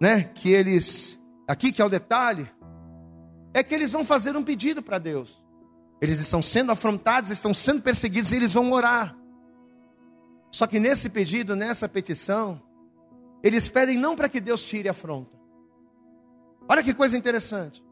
né, 0.00 0.22
que 0.34 0.48
eles, 0.48 1.20
aqui 1.46 1.70
que 1.70 1.82
é 1.82 1.84
o 1.84 1.90
detalhe, 1.90 2.50
é 3.52 3.62
que 3.62 3.74
eles 3.74 3.92
vão 3.92 4.06
fazer 4.06 4.34
um 4.34 4.42
pedido 4.42 4.82
para 4.82 4.98
Deus. 4.98 5.44
Eles 6.00 6.18
estão 6.18 6.40
sendo 6.40 6.72
afrontados, 6.72 7.30
estão 7.30 7.52
sendo 7.52 7.82
perseguidos 7.82 8.32
e 8.32 8.36
eles 8.36 8.54
vão 8.54 8.72
orar. 8.72 9.14
Só 10.50 10.66
que 10.66 10.80
nesse 10.80 11.10
pedido, 11.10 11.54
nessa 11.54 11.86
petição, 11.86 12.58
eles 13.42 13.68
pedem 13.68 13.98
não 13.98 14.16
para 14.16 14.30
que 14.30 14.40
Deus 14.40 14.64
tire 14.64 14.88
a 14.88 14.92
afronta. 14.92 15.36
Olha 16.66 16.82
que 16.82 16.94
coisa 16.94 17.18
interessante. 17.18 17.84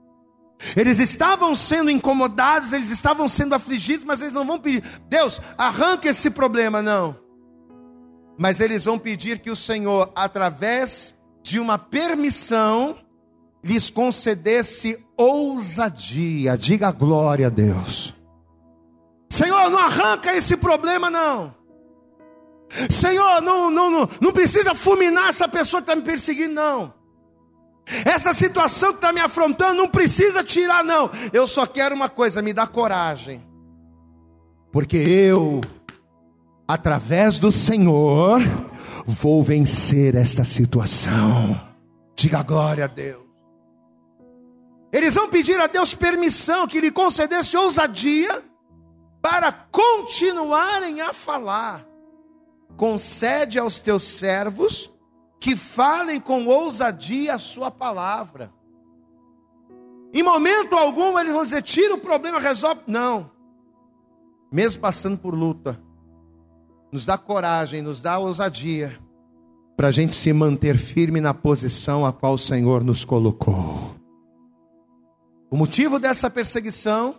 Eles 0.74 0.98
estavam 1.00 1.54
sendo 1.54 1.90
incomodados, 1.90 2.72
eles 2.72 2.88
estavam 2.88 3.28
sendo 3.28 3.54
afligidos, 3.54 4.06
mas 4.06 4.22
eles 4.22 4.32
não 4.32 4.46
vão 4.46 4.58
pedir, 4.58 4.82
Deus, 5.06 5.38
arranca 5.58 6.08
esse 6.08 6.30
problema, 6.30 6.80
não. 6.80 7.25
Mas 8.38 8.60
eles 8.60 8.84
vão 8.84 8.98
pedir 8.98 9.38
que 9.38 9.50
o 9.50 9.56
Senhor, 9.56 10.12
através 10.14 11.14
de 11.42 11.58
uma 11.58 11.78
permissão, 11.78 12.96
lhes 13.64 13.90
concedesse 13.90 15.04
ousadia. 15.16 16.56
Diga 16.56 16.90
glória 16.92 17.46
a 17.46 17.50
Deus. 17.50 18.14
Senhor, 19.30 19.70
não 19.70 19.78
arranca 19.78 20.34
esse 20.34 20.56
problema, 20.56 21.10
não. 21.10 21.54
Senhor, 22.90 23.40
não, 23.40 23.70
não, 23.70 23.90
não, 23.90 24.08
não 24.20 24.32
precisa 24.32 24.74
fulminar 24.74 25.28
essa 25.28 25.48
pessoa 25.48 25.80
que 25.80 25.90
está 25.90 25.96
me 25.96 26.02
perseguindo, 26.02 26.54
não. 26.54 26.94
Essa 28.04 28.32
situação 28.32 28.90
que 28.90 28.98
está 28.98 29.12
me 29.12 29.20
afrontando 29.20 29.74
não 29.74 29.88
precisa 29.88 30.42
tirar, 30.42 30.82
não. 30.82 31.08
Eu 31.32 31.46
só 31.46 31.66
quero 31.66 31.94
uma 31.94 32.08
coisa: 32.08 32.42
me 32.42 32.52
dá 32.52 32.66
coragem. 32.66 33.46
Porque 34.72 34.96
eu, 34.96 35.60
através 36.66 37.38
do 37.38 37.52
Senhor, 37.52 38.40
vou 39.06 39.42
vencer 39.42 40.14
esta 40.14 40.44
situação. 40.44 41.60
Diga 42.14 42.42
glória 42.42 42.84
a 42.84 42.88
Deus. 42.88 43.24
Eles 44.92 45.14
vão 45.14 45.28
pedir 45.28 45.60
a 45.60 45.66
Deus 45.66 45.94
permissão 45.94 46.66
que 46.66 46.80
lhe 46.80 46.90
concedesse 46.90 47.56
ousadia 47.56 48.42
para 49.20 49.52
continuarem 49.52 51.00
a 51.00 51.12
falar. 51.12 51.86
Concede 52.76 53.58
aos 53.58 53.80
teus 53.80 54.02
servos 54.02 54.90
que 55.38 55.54
falem 55.54 56.20
com 56.20 56.46
ousadia 56.46 57.34
a 57.34 57.38
sua 57.38 57.70
palavra. 57.70 58.52
Em 60.12 60.22
momento 60.22 60.74
algum 60.74 61.18
eles 61.18 61.32
vão 61.32 61.42
dizer, 61.42 61.62
tira 61.62 61.94
o 61.94 61.98
problema, 61.98 62.38
resolve. 62.38 62.80
Não. 62.86 63.30
Mesmo 64.50 64.80
passando 64.80 65.18
por 65.18 65.34
luta, 65.34 65.78
nos 66.92 67.06
dá 67.06 67.18
coragem, 67.18 67.82
nos 67.82 68.00
dá 68.00 68.18
ousadia, 68.18 68.98
para 69.76 69.88
a 69.88 69.90
gente 69.90 70.14
se 70.14 70.32
manter 70.32 70.76
firme 70.76 71.20
na 71.20 71.34
posição 71.34 72.06
a 72.06 72.12
qual 72.12 72.34
o 72.34 72.38
Senhor 72.38 72.82
nos 72.82 73.04
colocou. 73.04 73.94
O 75.50 75.56
motivo 75.56 75.98
dessa 75.98 76.30
perseguição 76.30 77.16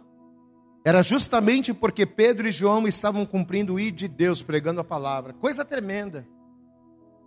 era 0.85 1.01
justamente 1.01 1.73
porque 1.73 2.05
Pedro 2.05 2.47
e 2.47 2.51
João 2.51 2.87
estavam 2.87 3.25
cumprindo 3.25 3.75
o 3.75 3.79
I 3.79 3.91
de 3.91 4.07
Deus, 4.07 4.41
pregando 4.41 4.81
a 4.81 4.83
palavra. 4.83 5.33
Coisa 5.33 5.63
tremenda 5.63 6.25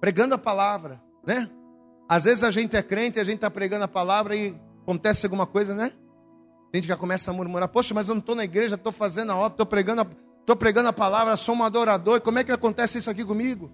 pregando 0.01 0.35
a 0.35 0.39
palavra, 0.39 1.01
né? 1.25 1.49
Às 2.09 2.25
vezes 2.25 2.43
a 2.43 2.51
gente 2.51 2.77
é 2.77 2.83
crente, 2.83 3.21
a 3.21 3.25
gente 3.25 3.37
está 3.37 3.51
pregando 3.51 3.85
a 3.85 3.89
palavra 3.89 4.35
e 4.35 4.57
acontece 4.83 5.27
alguma 5.27 5.47
coisa, 5.47 5.75
né? 5.75 5.93
A 6.73 6.77
gente 6.77 6.89
já 6.89 6.97
começa 6.97 7.31
a 7.31 7.35
murmurar: 7.35 7.69
Poxa, 7.69 7.95
mas 7.95 8.09
eu 8.09 8.15
não 8.15 8.21
estou 8.21 8.35
na 8.35 8.45
igreja, 8.45 8.75
estou 8.75 8.91
fazendo 8.91 9.31
a 9.31 9.37
obra, 9.37 9.53
estou 9.53 9.67
pregando, 9.67 10.01
a, 10.03 10.07
pregando 10.57 10.89
a 10.89 10.93
palavra, 10.93 11.37
sou 11.37 11.55
um 11.55 11.63
adorador, 11.63 12.17
e 12.17 12.21
como 12.21 12.39
é 12.39 12.45
que 12.45 12.53
acontece 12.53 12.99
isso 12.99 13.11
aqui 13.11 13.25
comigo? 13.25 13.71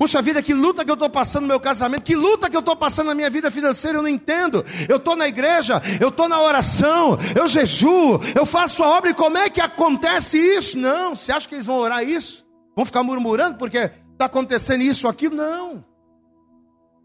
Puxa 0.00 0.22
vida, 0.22 0.42
que 0.42 0.54
luta 0.54 0.82
que 0.82 0.90
eu 0.90 0.94
estou 0.94 1.10
passando 1.10 1.42
no 1.42 1.48
meu 1.48 1.60
casamento, 1.60 2.04
que 2.04 2.16
luta 2.16 2.48
que 2.48 2.56
eu 2.56 2.60
estou 2.60 2.74
passando 2.74 3.08
na 3.08 3.14
minha 3.14 3.28
vida 3.28 3.50
financeira, 3.50 3.98
eu 3.98 4.02
não 4.02 4.08
entendo. 4.08 4.64
Eu 4.88 4.96
estou 4.96 5.14
na 5.14 5.28
igreja, 5.28 5.82
eu 6.00 6.08
estou 6.08 6.26
na 6.26 6.40
oração, 6.40 7.18
eu 7.36 7.46
jejuo, 7.46 8.18
eu 8.34 8.46
faço 8.46 8.82
a 8.82 8.88
obra, 8.88 9.10
e 9.10 9.14
como 9.14 9.36
é 9.36 9.50
que 9.50 9.60
acontece 9.60 10.38
isso? 10.38 10.78
Não, 10.78 11.14
você 11.14 11.30
acha 11.30 11.46
que 11.46 11.54
eles 11.54 11.66
vão 11.66 11.76
orar 11.76 12.02
isso? 12.02 12.46
Vão 12.74 12.86
ficar 12.86 13.02
murmurando 13.02 13.58
porque 13.58 13.90
está 14.12 14.24
acontecendo 14.24 14.80
isso 14.80 15.06
aqui? 15.06 15.28
Não. 15.28 15.84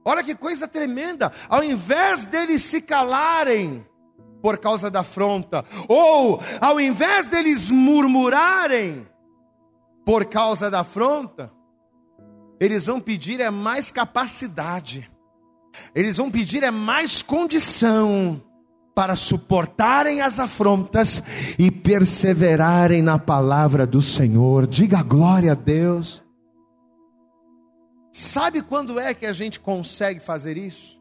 Olha 0.05 0.23
que 0.23 0.33
coisa 0.33 0.65
tremenda. 0.65 1.33
Ao 1.49 1.61
invés 1.61 2.23
deles 2.23 2.63
se 2.63 2.81
calarem 2.81 3.85
por 4.45 4.59
causa 4.59 4.91
da 4.91 4.99
afronta, 4.99 5.65
ou 5.87 6.39
ao 6.61 6.79
invés 6.79 7.25
deles 7.25 7.71
murmurarem 7.71 9.07
por 10.05 10.25
causa 10.25 10.69
da 10.69 10.81
afronta, 10.81 11.51
eles 12.59 12.85
vão 12.85 12.99
pedir 12.99 13.39
é 13.39 13.49
mais 13.49 13.89
capacidade. 13.89 15.09
Eles 15.95 16.17
vão 16.17 16.29
pedir 16.29 16.61
é 16.61 16.69
mais 16.69 17.23
condição 17.23 18.39
para 18.93 19.15
suportarem 19.15 20.21
as 20.21 20.39
afrontas 20.39 21.23
e 21.57 21.71
perseverarem 21.71 23.01
na 23.01 23.17
palavra 23.17 23.87
do 23.87 23.99
Senhor. 23.99 24.67
Diga 24.67 25.01
glória 25.01 25.53
a 25.53 25.55
Deus. 25.55 26.23
Sabe 28.13 28.61
quando 28.61 28.99
é 28.99 29.11
que 29.15 29.25
a 29.25 29.33
gente 29.33 29.59
consegue 29.59 30.19
fazer 30.19 30.55
isso? 30.55 30.94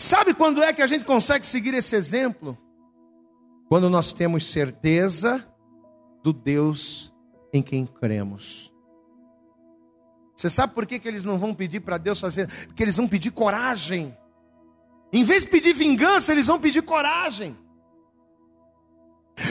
Sabe 0.00 0.32
quando 0.32 0.62
é 0.62 0.72
que 0.72 0.80
a 0.80 0.86
gente 0.86 1.04
consegue 1.04 1.46
seguir 1.46 1.74
esse 1.74 1.94
exemplo? 1.94 2.56
Quando 3.68 3.90
nós 3.90 4.14
temos 4.14 4.50
certeza 4.50 5.46
do 6.22 6.32
Deus 6.32 7.12
em 7.52 7.60
quem 7.60 7.84
cremos. 7.84 8.72
Você 10.34 10.48
sabe 10.48 10.72
por 10.72 10.86
que, 10.86 10.98
que 10.98 11.06
eles 11.06 11.22
não 11.22 11.38
vão 11.38 11.54
pedir 11.54 11.80
para 11.80 11.98
Deus 11.98 12.18
fazer? 12.18 12.48
Porque 12.66 12.82
eles 12.82 12.96
vão 12.96 13.06
pedir 13.06 13.30
coragem. 13.30 14.16
Em 15.12 15.22
vez 15.22 15.42
de 15.42 15.50
pedir 15.50 15.74
vingança, 15.74 16.32
eles 16.32 16.46
vão 16.46 16.58
pedir 16.58 16.80
coragem. 16.80 17.54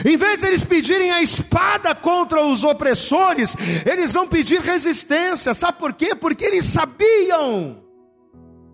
Em 0.04 0.16
vez 0.16 0.40
de 0.40 0.46
eles 0.48 0.64
pedirem 0.64 1.12
a 1.12 1.22
espada 1.22 1.94
contra 1.94 2.44
os 2.44 2.64
opressores, 2.64 3.54
eles 3.88 4.14
vão 4.14 4.26
pedir 4.26 4.60
resistência. 4.62 5.54
Sabe 5.54 5.78
por 5.78 5.92
quê? 5.92 6.12
Porque 6.12 6.44
eles 6.44 6.64
sabiam 6.64 7.79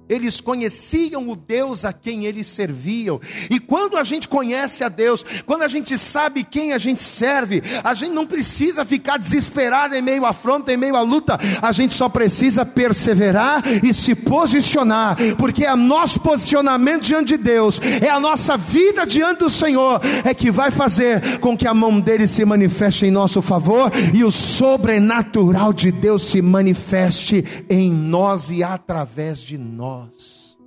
eles 0.09 0.41
conheciam 0.41 1.29
o 1.29 1.37
Deus 1.37 1.85
a 1.85 1.93
quem 1.93 2.27
eles 2.27 2.47
serviam. 2.47 3.21
E 3.51 3.59
quando 3.59 3.97
a 3.97 4.05
gente 4.05 4.29
conhece 4.29 4.85
a 4.85 4.89
Deus, 4.89 5.25
quando 5.45 5.63
a 5.63 5.69
gente 5.69 5.97
sabe 5.99 6.45
quem 6.45 6.73
a 6.73 6.79
gente 6.79 7.03
serve, 7.03 7.63
a 7.83 7.95
gente 7.95 8.13
não 8.13 8.27
precisa 8.27 8.85
ficar 8.85 9.19
desesperado 9.19 9.95
em 9.95 10.03
meio 10.03 10.25
à 10.25 10.31
afronta, 10.31 10.73
em 10.73 10.77
meio 10.77 10.97
à 10.97 11.03
luta. 11.03 11.39
A 11.61 11.73
gente 11.73 11.95
só 11.95 12.09
precisa 12.09 12.65
perseverar 12.65 13.63
e 13.83 13.93
se 13.95 14.15
posicionar, 14.15 15.17
porque 15.39 15.65
é 15.65 15.75
nosso 15.75 16.21
posicionamento 16.21 17.03
diante 17.03 17.29
de 17.29 17.37
Deus, 17.37 17.81
é 18.03 18.09
a 18.09 18.21
nossa 18.21 18.57
vida 18.57 19.07
diante 19.07 19.39
do 19.41 19.51
Senhor, 19.51 20.01
é 20.25 20.33
que 20.35 20.51
vai 20.51 20.71
fazer 20.71 21.39
com 21.39 21.57
que 21.57 21.67
a 21.67 21.75
mão 21.75 22.01
dele 22.01 22.27
se 22.27 22.45
manifeste 22.45 23.07
em 23.07 23.11
nosso 23.11 23.41
favor 23.43 23.91
e 24.15 24.25
o 24.25 24.31
sobrenatural 24.31 25.73
de 25.73 25.91
Deus 25.91 26.25
se 26.25 26.43
manifeste 26.43 27.45
em 27.69 27.91
nós 27.91 28.51
e 28.51 28.63
através 28.63 29.41
de 29.41 29.59
nós 29.59 29.96
nós. 29.97 30.59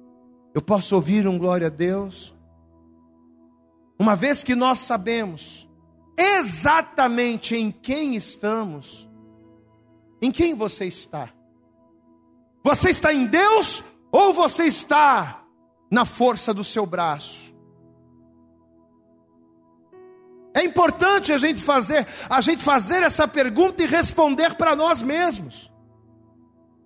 Eu 0.53 0.62
posso 0.62 0.95
ouvir 0.95 1.27
um 1.27 1.38
glória 1.38 1.67
a 1.67 1.69
Deus? 1.69 2.36
Uma 3.98 4.15
vez 4.15 4.43
que 4.43 4.55
nós 4.55 4.79
sabemos 4.79 5.67
exatamente 6.17 7.55
em 7.55 7.71
quem 7.71 8.15
estamos, 8.15 9.09
em 10.21 10.31
quem 10.31 10.53
você 10.53 10.86
está? 10.86 11.29
Você 12.63 12.89
está 12.89 13.13
em 13.13 13.25
Deus 13.25 13.83
ou 14.12 14.33
você 14.33 14.65
está 14.65 15.43
na 15.91 16.05
força 16.05 16.53
do 16.53 16.63
seu 16.63 16.86
braço? 16.86 17.53
É 20.53 20.63
importante 20.63 21.31
a 21.31 21.38
gente 21.38 21.62
fazer, 21.62 22.07
a 22.29 22.41
gente 22.41 22.63
fazer 22.63 23.03
essa 23.03 23.27
pergunta 23.27 23.83
e 23.83 23.86
responder 23.86 24.55
para 24.55 24.75
nós 24.75 25.01
mesmos. 25.01 25.71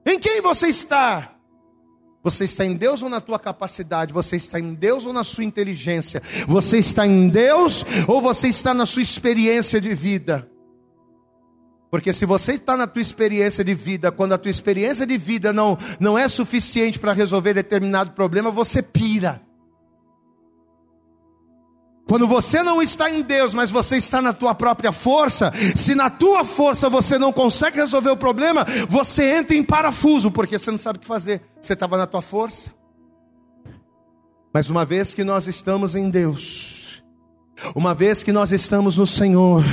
Em 0.05 0.19
quem 0.19 0.41
você 0.41 0.67
está? 0.67 1.32
Você 2.23 2.45
está 2.45 2.65
em 2.65 2.75
Deus 2.75 3.03
ou 3.03 3.09
na 3.09 3.19
tua 3.19 3.37
capacidade? 3.37 4.13
Você 4.13 4.37
está 4.37 4.57
em 4.57 4.73
Deus 4.73 5.05
ou 5.05 5.11
na 5.11 5.25
sua 5.25 5.43
inteligência? 5.43 6.21
Você 6.47 6.77
está 6.77 7.05
em 7.05 7.27
Deus 7.27 7.83
ou 8.07 8.21
você 8.21 8.47
está 8.47 8.73
na 8.73 8.85
sua 8.85 9.01
experiência 9.01 9.81
de 9.81 9.93
vida? 9.93 10.49
Porque 11.91 12.13
se 12.13 12.25
você 12.25 12.53
está 12.53 12.77
na 12.77 12.87
tua 12.87 13.01
experiência 13.01 13.63
de 13.63 13.75
vida, 13.75 14.11
quando 14.11 14.33
a 14.33 14.37
tua 14.37 14.49
experiência 14.49 15.05
de 15.05 15.17
vida 15.17 15.51
não, 15.51 15.77
não 15.99 16.17
é 16.17 16.27
suficiente 16.27 16.97
para 16.97 17.13
resolver 17.13 17.53
determinado 17.53 18.11
problema, 18.11 18.49
você 18.49 18.81
pira. 18.81 19.41
Quando 22.07 22.27
você 22.27 22.61
não 22.61 22.81
está 22.81 23.09
em 23.09 23.21
Deus, 23.21 23.53
mas 23.53 23.71
você 23.71 23.95
está 23.95 24.21
na 24.21 24.33
tua 24.33 24.53
própria 24.53 24.91
força, 24.91 25.51
se 25.75 25.95
na 25.95 26.09
tua 26.09 26.43
força 26.43 26.89
você 26.89 27.17
não 27.17 27.31
consegue 27.31 27.77
resolver 27.77 28.09
o 28.09 28.17
problema, 28.17 28.65
você 28.89 29.37
entra 29.37 29.55
em 29.55 29.63
parafuso, 29.63 30.29
porque 30.29 30.59
você 30.59 30.69
não 30.69 30.77
sabe 30.77 30.97
o 30.97 31.01
que 31.01 31.07
fazer. 31.07 31.41
Você 31.61 31.73
estava 31.73 31.97
na 31.97 32.05
tua 32.05 32.21
força. 32.21 32.71
Mas 34.53 34.69
uma 34.69 34.85
vez 34.85 35.13
que 35.13 35.23
nós 35.23 35.47
estamos 35.47 35.95
em 35.95 36.09
Deus, 36.09 37.03
uma 37.73 37.93
vez 37.93 38.21
que 38.21 38.31
nós 38.31 38.51
estamos 38.51 38.97
no 38.97 39.07
Senhor, 39.07 39.63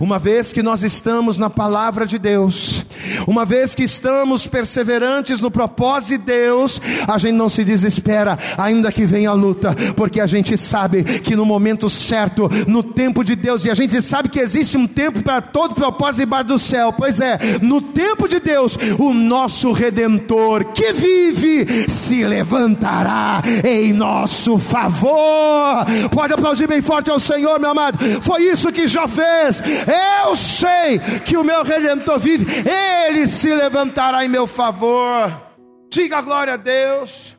uma 0.00 0.18
vez 0.18 0.52
que 0.52 0.62
nós 0.62 0.82
estamos 0.82 1.38
na 1.38 1.48
palavra 1.48 2.06
de 2.06 2.18
Deus, 2.18 2.84
uma 3.26 3.44
vez 3.44 3.74
que 3.74 3.84
estamos 3.84 4.46
perseverantes 4.46 5.40
no 5.40 5.50
propósito 5.50 6.18
de 6.18 6.18
Deus, 6.18 6.80
a 7.06 7.18
gente 7.18 7.34
não 7.34 7.48
se 7.48 7.64
desespera, 7.64 8.38
ainda 8.58 8.92
que 8.92 9.06
venha 9.06 9.30
a 9.30 9.34
luta, 9.34 9.74
porque 9.96 10.20
a 10.20 10.26
gente 10.26 10.56
sabe 10.56 11.04
que 11.04 11.36
no 11.36 11.44
momento 11.44 11.88
certo, 11.88 12.48
no 12.66 12.82
tempo 12.82 13.24
de 13.24 13.34
Deus, 13.34 13.64
e 13.64 13.70
a 13.70 13.74
gente 13.74 14.00
sabe 14.02 14.28
que 14.28 14.40
existe 14.40 14.76
um 14.76 14.86
tempo 14.86 15.22
para 15.22 15.40
todo 15.40 15.74
propósito 15.74 16.20
debaixo 16.20 16.48
do 16.48 16.58
céu, 16.58 16.92
pois 16.92 17.20
é, 17.20 17.38
no 17.60 17.80
tempo 17.80 18.28
de 18.28 18.40
Deus, 18.40 18.76
o 18.98 19.12
nosso 19.12 19.72
redentor 19.72 20.64
que 20.72 20.92
vive 20.92 21.88
se 21.88 22.24
levantará 22.24 23.42
em 23.64 23.92
nosso 23.92 24.58
favor. 24.58 25.84
Pode 26.10 26.32
aplaudir 26.32 26.66
bem 26.66 26.82
forte 26.82 27.10
ao 27.10 27.20
Senhor, 27.20 27.58
meu 27.60 27.70
amado. 27.70 27.98
Foi 28.22 28.42
isso 28.42 28.72
que 28.72 28.86
já 28.86 29.06
fez. 29.06 29.62
Eu 30.24 30.36
sei 30.36 30.98
que 31.24 31.36
o 31.36 31.44
meu 31.44 31.62
redentor 31.62 32.18
vive. 32.18 32.46
Ele 32.68 33.13
se 33.26 33.54
levantará 33.54 34.24
em 34.24 34.28
meu 34.28 34.46
favor. 34.46 35.30
Diga 35.90 36.20
glória 36.20 36.54
a 36.54 36.56
Deus. 36.56 37.36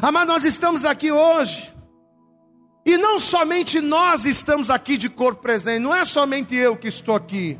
Amado, 0.00 0.28
nós 0.28 0.44
estamos 0.44 0.84
aqui 0.84 1.12
hoje. 1.12 1.72
E 2.84 2.96
não 2.96 3.18
somente 3.18 3.80
nós 3.80 4.24
estamos 4.24 4.70
aqui 4.70 4.96
de 4.96 5.08
corpo 5.08 5.42
presente, 5.42 5.78
não 5.78 5.94
é 5.94 6.04
somente 6.04 6.56
eu 6.56 6.76
que 6.76 6.88
estou 6.88 7.14
aqui, 7.14 7.58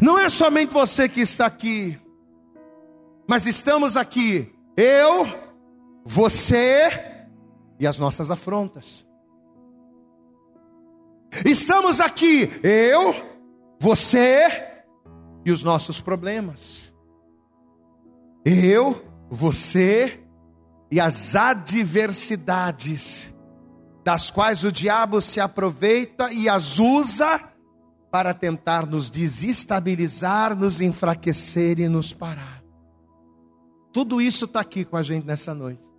não 0.00 0.18
é 0.18 0.30
somente 0.30 0.72
você 0.72 1.06
que 1.06 1.20
está 1.20 1.44
aqui, 1.44 1.98
mas 3.28 3.44
estamos 3.44 3.94
aqui, 3.94 4.50
eu, 4.74 5.26
você 6.02 6.90
e 7.78 7.86
as 7.86 7.98
nossas 7.98 8.30
afrontas. 8.30 9.04
Estamos 11.44 12.00
aqui, 12.00 12.48
eu, 12.62 13.14
você 13.78 14.71
e 15.44 15.50
os 15.50 15.62
nossos 15.62 16.00
problemas. 16.00 16.92
Eu, 18.44 19.04
você 19.30 20.20
e 20.90 21.00
as 21.00 21.34
adversidades, 21.34 23.34
das 24.04 24.30
quais 24.30 24.64
o 24.64 24.72
diabo 24.72 25.20
se 25.20 25.40
aproveita 25.40 26.32
e 26.32 26.48
as 26.48 26.78
usa 26.78 27.40
para 28.10 28.34
tentar 28.34 28.86
nos 28.86 29.08
desestabilizar, 29.08 30.56
nos 30.56 30.80
enfraquecer 30.80 31.78
e 31.78 31.88
nos 31.88 32.12
parar. 32.12 32.62
Tudo 33.92 34.20
isso 34.20 34.44
está 34.44 34.60
aqui 34.60 34.84
com 34.84 34.96
a 34.96 35.02
gente 35.02 35.26
nessa 35.26 35.54
noite. 35.54 35.91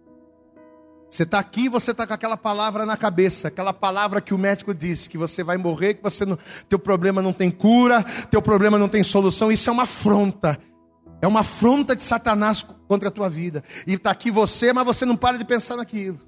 Você 1.14 1.22
está 1.22 1.38
aqui, 1.38 1.70
você 1.70 1.92
está 1.92 2.08
com 2.08 2.14
aquela 2.16 2.36
palavra 2.36 2.88
na 2.88 2.98
cabeça, 2.98 3.48
aquela 3.48 3.72
palavra 3.72 4.20
que 4.20 4.34
o 4.34 4.38
médico 4.38 4.74
disse 4.74 5.08
que 5.08 5.16
você 5.16 5.44
vai 5.44 5.58
morrer, 5.58 5.94
que 5.94 6.02
você 6.02 6.26
não, 6.26 6.36
teu 6.68 6.80
problema 6.80 7.22
não 7.22 7.32
tem 7.32 7.52
cura, 7.52 8.04
teu 8.32 8.42
problema 8.42 8.80
não 8.80 8.90
tem 8.90 9.04
solução. 9.04 9.52
Isso 9.52 9.70
é 9.70 9.72
uma 9.72 9.84
afronta. 9.84 10.58
É 11.22 11.28
uma 11.28 11.42
afronta 11.42 11.96
de 11.96 12.04
Satanás 12.04 12.66
contra 12.88 13.10
a 13.10 13.12
tua 13.12 13.30
vida. 13.30 13.64
E 13.86 13.94
está 13.94 14.10
aqui 14.10 14.32
você, 14.32 14.74
mas 14.74 14.88
você 14.88 15.06
não 15.06 15.16
para 15.16 15.38
de 15.38 15.46
pensar 15.46 15.76
naquilo. 15.76 16.20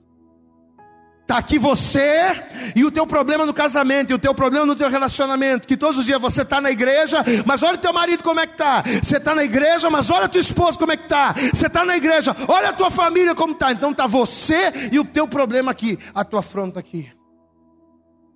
Está 1.26 1.40
aqui 1.40 1.58
você 1.58 2.44
e 2.76 2.86
o 2.86 2.92
teu 2.92 3.08
problema 3.08 3.48
no 3.48 3.54
casamento, 3.54 4.12
e 4.12 4.14
o 4.14 4.20
teu 4.20 4.32
problema 4.32 4.64
no 4.64 4.76
teu 4.76 4.88
relacionamento, 4.88 5.68
que 5.68 5.76
todos 5.76 5.98
os 5.98 6.06
dias 6.06 6.22
você 6.22 6.44
está 6.44 6.62
na 6.62 6.70
igreja, 6.70 7.26
mas 7.48 7.64
olha 7.64 7.74
o 7.74 7.80
teu 7.80 7.92
marido 7.92 8.24
como 8.24 8.40
é 8.40 8.46
que 8.46 8.54
está. 8.54 8.84
Você 9.02 9.18
está 9.18 9.34
na 9.34 9.44
igreja, 9.44 9.90
mas 9.90 10.12
olha 10.12 10.26
a 10.26 10.30
tua 10.30 10.40
esposa 10.40 10.78
como 10.78 10.92
é 10.92 10.98
que 10.98 11.06
está. 11.06 11.34
Você 11.34 11.66
está 11.66 11.84
na 11.84 11.98
igreja, 11.98 12.36
olha 12.48 12.70
a 12.70 12.74
tua 12.74 12.92
família 12.92 13.34
como 13.34 13.54
está. 13.54 13.72
Então 13.72 13.90
está 13.90 14.06
você 14.06 14.72
e 14.92 15.00
o 15.00 15.04
teu 15.04 15.28
problema 15.28 15.72
aqui, 15.72 15.98
a 16.14 16.24
tua 16.24 16.42
afronta 16.42 16.80
aqui. 16.80 17.12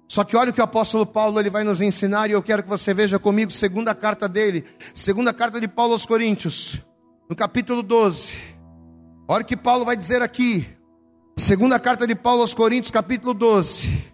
Só 0.07 0.23
que 0.23 0.35
olha 0.35 0.49
o 0.49 0.53
que 0.53 0.59
o 0.59 0.63
apóstolo 0.63 1.05
Paulo 1.05 1.39
ele 1.39 1.51
vai 1.51 1.63
nos 1.63 1.81
ensinar, 1.81 2.27
e 2.27 2.33
eu 2.33 2.41
quero 2.41 2.63
que 2.63 2.69
você 2.69 2.91
veja 2.91 3.19
comigo, 3.19 3.51
segunda 3.51 3.93
carta 3.93 4.27
dele, 4.27 4.65
segunda 4.95 5.31
carta 5.31 5.61
de 5.61 5.67
Paulo 5.67 5.93
aos 5.93 6.07
Coríntios, 6.07 6.81
no 7.29 7.35
capítulo 7.35 7.83
12. 7.83 8.35
Olha 9.27 9.43
o 9.43 9.45
que 9.45 9.55
Paulo 9.55 9.85
vai 9.85 9.95
dizer 9.95 10.23
aqui. 10.23 10.78
Segunda 11.39 11.79
carta 11.79 12.05
de 12.05 12.13
Paulo 12.15 12.41
aos 12.41 12.53
Coríntios, 12.53 12.91
capítulo 12.91 13.33
12. 13.33 14.11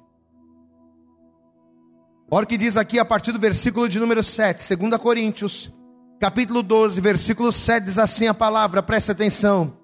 Olha 2.29 2.43
o 2.43 2.47
que 2.47 2.55
diz 2.55 2.77
aqui 2.77 2.99
a 2.99 3.03
partir 3.03 3.31
do 3.31 3.39
versículo 3.39 3.89
de 3.89 3.99
número 3.99 4.21
7, 4.21 4.75
2 4.75 5.01
Coríntios, 5.01 5.73
capítulo 6.19 6.61
12, 6.61 7.01
versículo 7.01 7.51
7, 7.51 7.85
diz 7.85 7.97
assim 7.97 8.27
a 8.27 8.33
palavra, 8.33 8.83
preste 8.83 9.11
atenção. 9.11 9.75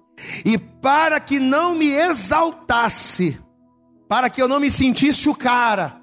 E 0.44 0.56
para 0.56 1.18
que 1.18 1.40
não 1.40 1.74
me 1.74 1.88
exaltasse, 1.88 3.36
para 4.08 4.30
que 4.30 4.40
eu 4.40 4.46
não 4.46 4.60
me 4.60 4.70
sentisse 4.70 5.28
o 5.28 5.34
cara, 5.34 6.00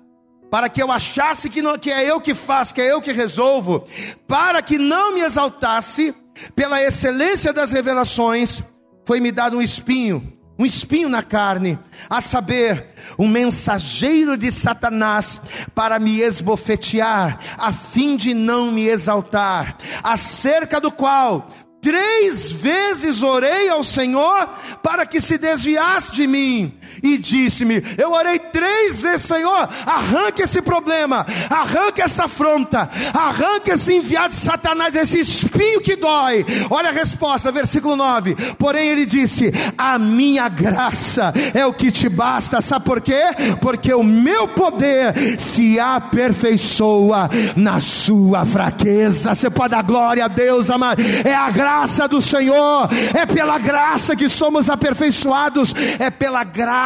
para 0.52 0.68
que 0.68 0.84
eu 0.84 0.92
achasse 0.92 1.50
que, 1.50 1.62
não, 1.62 1.78
que 1.80 1.90
é 1.90 2.04
eu 2.04 2.20
que 2.20 2.36
faço, 2.36 2.76
que 2.76 2.82
é 2.82 2.92
eu 2.92 3.02
que 3.02 3.14
resolvo, 3.14 3.86
para 4.28 4.62
que 4.62 4.78
não 4.78 5.14
me 5.14 5.22
exaltasse, 5.22 6.14
pela 6.54 6.84
excelência 6.84 7.54
das 7.54 7.72
revelações, 7.72 8.62
foi-me 9.06 9.32
dado 9.32 9.58
um 9.58 9.62
espinho 9.62 10.38
um 10.60 10.66
espinho 10.66 11.08
na 11.08 11.24
carne, 11.24 11.80
a 12.10 12.20
saber, 12.20 12.88
um 13.18 13.30
mensageiro 13.30 14.36
de 14.36 14.52
Satanás 14.52 15.40
para 15.74 15.98
me 15.98 16.20
esbofetear, 16.20 17.40
a 17.58 17.72
fim 17.72 18.18
de 18.18 18.34
não 18.34 18.70
me 18.70 18.86
exaltar, 18.86 19.78
acerca 20.04 20.82
do 20.82 20.92
qual 20.92 21.48
Três 21.82 22.52
vezes 22.52 23.24
orei 23.24 23.70
ao 23.70 23.86
Senhor 23.86 24.50
para 24.84 25.06
que 25.06 25.22
se 25.22 25.38
desviasse 25.38 26.14
de 26.14 26.28
mim, 26.28 26.74
e 27.02 27.18
disse-me: 27.18 27.84
Eu 27.98 28.12
orei 28.12 28.40
três 28.40 29.02
vezes, 29.02 29.24
Senhor, 29.24 29.70
arranque 29.86 30.42
esse 30.42 30.62
problema, 30.62 31.26
arranque 31.50 32.02
essa 32.02 32.26
afronta, 32.26 32.90
arranque 33.14 33.72
esse 33.72 33.94
enviado 33.94 34.30
de 34.30 34.40
Satanás, 34.40 34.96
esse 34.96 35.20
espinho 35.20 35.82
que 35.82 35.96
dói. 35.96 36.46
Olha 36.70 36.90
a 36.90 36.94
resposta, 36.94 37.52
versículo 37.52 37.96
9: 37.96 38.36
Porém, 38.58 38.90
ele 38.90 39.06
disse: 39.06 39.52
A 39.78 39.98
minha 39.98 40.50
graça 40.50 41.34
é 41.54 41.66
o 41.66 41.74
que 41.74 41.92
te 41.92 42.10
basta, 42.10 42.62
sabe 42.62 42.86
por 42.86 43.02
quê? 43.02 43.24
Porque 43.62 43.94
o 43.94 44.04
meu 44.04 44.48
poder 44.48 45.14
se 45.40 45.80
aperfeiçoa 45.80 47.30
na 47.56 47.82
sua 47.82 48.46
fraqueza. 48.46 49.36
Você 49.36 49.50
pode 49.50 49.72
dar 49.72 49.84
glória 49.84 50.26
a 50.26 50.28
Deus, 50.28 50.70
amado, 50.70 51.02
é 51.24 51.34
a 51.34 51.50
graça 51.50 52.08
do 52.08 52.22
Senhor, 52.22 52.90
é 53.14 53.26
pela 53.26 53.58
graça 53.58 54.16
que 54.16 54.30
somos 54.30 54.70
aperfeiçoados, 54.70 55.74
é 56.00 56.10
pela 56.10 56.44
graça 56.44 56.79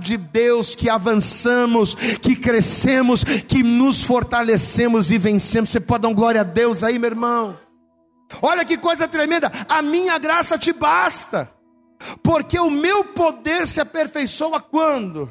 de 0.00 0.16
Deus 0.16 0.74
que 0.74 0.88
avançamos, 0.88 1.94
que 1.94 2.36
crescemos, 2.36 3.24
que 3.24 3.62
nos 3.62 4.02
fortalecemos 4.02 5.10
e 5.10 5.18
vencemos. 5.18 5.70
Você 5.70 5.80
pode 5.80 6.02
dar 6.02 6.08
um 6.08 6.14
glória 6.14 6.40
a 6.40 6.44
Deus 6.44 6.82
aí, 6.82 6.98
meu 6.98 7.10
irmão? 7.10 7.58
Olha 8.42 8.64
que 8.64 8.76
coisa 8.76 9.08
tremenda, 9.08 9.50
a 9.68 9.82
minha 9.82 10.16
graça 10.18 10.56
te 10.56 10.72
basta, 10.72 11.52
porque 12.22 12.58
o 12.58 12.70
meu 12.70 13.04
poder 13.04 13.66
se 13.66 13.80
aperfeiçoa 13.80 14.60
quando? 14.60 15.30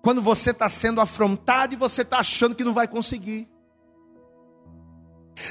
Quando 0.00 0.22
você 0.22 0.50
está 0.50 0.68
sendo 0.68 1.00
afrontado 1.00 1.74
e 1.74 1.76
você 1.76 2.02
está 2.02 2.18
achando 2.18 2.54
que 2.54 2.64
não 2.64 2.72
vai 2.72 2.88
conseguir. 2.88 3.48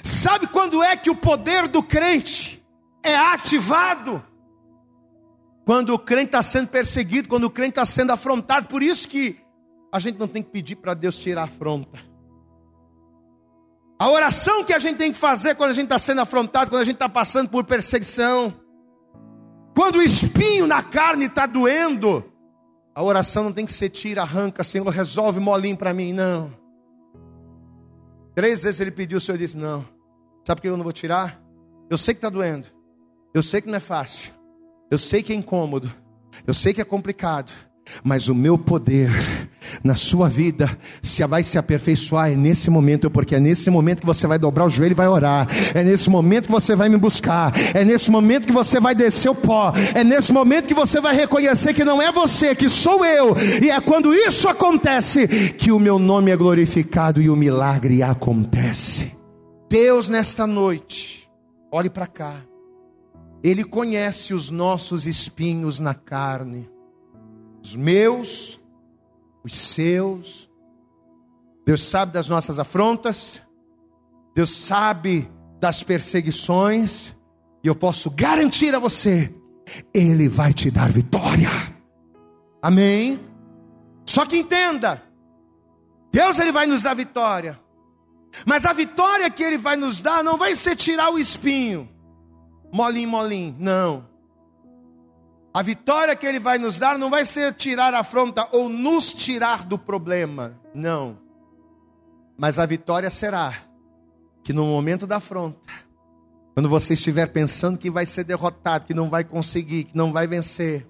Sabe 0.04 0.48
quando 0.48 0.84
é 0.84 0.96
que 0.96 1.10
o 1.10 1.16
poder 1.16 1.68
do 1.68 1.82
crente 1.82 2.64
é 3.04 3.16
ativado? 3.16 4.24
Quando 5.72 5.92
o 5.92 6.00
crente 6.00 6.26
está 6.26 6.44
sendo 6.44 6.68
perseguido, 6.68 7.30
quando 7.30 7.46
o 7.46 7.50
crente 7.50 7.70
está 7.70 7.86
sendo 7.86 8.12
afrontado. 8.12 8.68
Por 8.68 8.84
isso 8.84 9.08
que 9.08 9.38
a 9.90 10.00
gente 10.00 10.20
não 10.20 10.28
tem 10.28 10.44
que 10.44 10.50
pedir 10.50 10.76
para 10.76 10.94
Deus 10.94 11.18
tirar 11.18 11.44
a 11.44 11.46
afronta. 11.46 11.98
A 13.98 14.10
oração 14.10 14.66
que 14.66 14.74
a 14.74 14.80
gente 14.80 14.98
tem 14.98 15.14
que 15.14 15.18
fazer 15.18 15.56
quando 15.56 15.70
a 15.70 15.74
gente 15.74 15.86
está 15.86 15.98
sendo 15.98 16.20
afrontado, 16.20 16.70
quando 16.70 16.82
a 16.82 16.84
gente 16.84 16.96
está 16.96 17.08
passando 17.08 17.48
por 17.48 17.64
perseguição, 17.64 18.54
quando 19.74 20.00
o 20.00 20.02
espinho 20.02 20.68
na 20.68 20.84
carne 20.84 21.28
está 21.28 21.46
doendo, 21.46 22.22
a 22.94 23.02
oração 23.02 23.46
não 23.46 23.54
tem 23.54 23.66
que 23.66 23.72
ser 23.72 23.92
tira, 23.92 24.24
arranca, 24.24 24.66
Senhor, 24.66 24.86
resolve 24.90 25.40
molinho 25.40 25.78
para 25.78 25.94
mim, 25.94 26.12
não. 26.12 26.54
Três 28.36 28.64
vezes 28.64 28.82
ele 28.82 28.92
pediu, 28.92 29.20
o 29.20 29.22
Senhor 29.22 29.38
disse: 29.38 29.56
Não. 29.56 29.86
Sabe 30.46 30.60
por 30.60 30.64
que 30.64 30.68
eu 30.68 30.76
não 30.76 30.84
vou 30.84 30.92
tirar? 30.92 31.42
Eu 31.90 31.98
sei 31.98 32.14
que 32.14 32.18
está 32.18 32.30
doendo. 32.30 32.68
Eu 33.34 33.42
sei 33.42 33.62
que 33.62 33.70
não 33.70 33.78
é 33.78 33.80
fácil. 33.80 34.41
Eu 34.92 34.98
sei 34.98 35.24
que 35.24 35.32
é 35.32 35.36
incômodo. 35.36 35.90
Eu 36.46 36.54
sei 36.54 36.74
que 36.74 36.82
é 36.82 36.84
complicado. 36.84 37.54
Mas 38.04 38.28
o 38.28 38.36
meu 38.36 38.58
poder 38.58 39.10
na 39.84 39.96
sua 39.96 40.28
vida 40.28 40.70
se 41.02 41.26
vai 41.26 41.44
se 41.44 41.58
aperfeiçoar 41.58 42.32
é 42.32 42.36
nesse 42.36 42.70
momento, 42.70 43.10
porque 43.10 43.36
é 43.36 43.40
nesse 43.40 43.70
momento 43.70 44.02
que 44.02 44.06
você 44.06 44.28
vai 44.28 44.38
dobrar 44.38 44.66
o 44.66 44.70
joelho 44.70 44.92
e 44.92 44.96
vai 44.96 45.08
orar. 45.08 45.48
É 45.74 45.82
nesse 45.82 46.10
momento 46.10 46.48
que 46.48 46.52
você 46.52 46.76
vai 46.76 46.90
me 46.90 46.98
buscar. 46.98 47.54
É 47.74 47.86
nesse 47.86 48.12
momento 48.12 48.46
que 48.46 48.52
você 48.52 48.82
vai 48.82 48.94
descer 48.94 49.30
o 49.30 49.36
pó. 49.36 49.72
É 49.96 50.04
nesse 50.04 50.34
momento 50.34 50.68
que 50.68 50.74
você 50.74 51.00
vai 51.00 51.16
reconhecer 51.16 51.74
que 51.74 51.86
não 51.86 52.02
é 52.02 52.12
você, 52.12 52.54
que 52.54 52.68
sou 52.68 53.06
eu. 53.06 53.34
E 53.64 53.70
é 53.70 53.80
quando 53.80 54.14
isso 54.14 54.50
acontece 54.50 55.26
que 55.54 55.72
o 55.72 55.80
meu 55.80 55.98
nome 55.98 56.32
é 56.32 56.36
glorificado 56.36 57.22
e 57.22 57.30
o 57.30 57.36
milagre 57.36 58.04
acontece. 58.04 59.16
Deus 59.70 60.10
nesta 60.10 60.46
noite, 60.46 61.30
olhe 61.72 61.90
para 61.90 62.08
cá. 62.08 62.51
Ele 63.44 63.64
conhece 63.64 64.34
os 64.34 64.50
nossos 64.50 65.06
espinhos 65.06 65.80
na 65.80 65.94
carne 65.94 66.70
os 67.64 67.76
meus, 67.76 68.60
os 69.44 69.56
seus. 69.56 70.50
Deus 71.66 71.84
sabe 71.84 72.12
das 72.12 72.28
nossas 72.28 72.58
afrontas, 72.58 73.42
Deus 74.36 74.50
sabe 74.50 75.30
das 75.60 75.84
perseguições, 75.84 77.16
e 77.64 77.68
eu 77.68 77.76
posso 77.76 78.10
garantir 78.10 78.74
a 78.74 78.80
você, 78.80 79.34
Ele 79.94 80.28
vai 80.28 80.54
te 80.54 80.72
dar 80.72 80.92
vitória. 80.92 81.50
Amém? 82.62 83.20
Só 84.06 84.26
que 84.26 84.38
entenda, 84.38 85.04
Deus 86.12 86.40
ele 86.40 86.52
vai 86.52 86.66
nos 86.66 86.84
dar 86.84 86.96
vitória, 86.96 87.60
mas 88.46 88.66
a 88.66 88.74
vitória 88.74 89.30
que 89.30 89.44
Ele 89.44 89.58
vai 89.58 89.76
nos 89.76 90.02
dar 90.02 90.24
não 90.24 90.38
vai 90.38 90.56
ser 90.56 90.76
tirar 90.76 91.12
o 91.12 91.20
espinho, 91.20 91.88
molim, 92.72 93.06
molim, 93.06 93.56
não. 93.60 94.08
A 95.54 95.62
vitória 95.62 96.16
que 96.16 96.26
Ele 96.26 96.40
vai 96.40 96.58
nos 96.58 96.80
dar 96.80 96.98
não 96.98 97.10
vai 97.10 97.26
ser 97.26 97.54
tirar 97.54 97.94
a 97.94 98.00
afronta 98.00 98.48
ou 98.52 98.70
nos 98.70 99.14
tirar 99.14 99.66
do 99.66 99.78
problema, 99.78 100.58
não. 100.74 101.18
Mas 102.38 102.58
a 102.58 102.66
vitória 102.66 103.10
será 103.10 103.54
que 104.44 104.54
no 104.54 104.66
momento 104.66 105.06
da 105.06 105.18
afronta, 105.18 105.60
quando 106.54 106.70
você 106.70 106.94
estiver 106.94 107.28
pensando 107.28 107.78
que 107.78 107.92
vai 107.92 108.06
ser 108.06 108.24
derrotado, 108.24 108.86
que 108.86 108.94
não 108.94 109.10
vai 109.10 109.24
conseguir, 109.24 109.86
que 109.86 109.96
não 109.96 110.12
vai 110.12 110.26
vencer, 110.26 110.88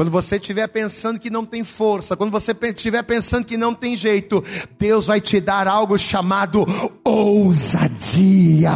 quando 0.00 0.10
você 0.10 0.36
estiver 0.36 0.66
pensando 0.66 1.20
que 1.20 1.28
não 1.28 1.44
tem 1.44 1.62
força, 1.62 2.16
quando 2.16 2.30
você 2.30 2.56
estiver 2.58 3.02
pensando 3.02 3.44
que 3.44 3.58
não 3.58 3.74
tem 3.74 3.94
jeito, 3.94 4.42
Deus 4.78 5.08
vai 5.08 5.20
te 5.20 5.42
dar 5.42 5.68
algo 5.68 5.98
chamado 5.98 6.64
ousadia. 7.04 8.72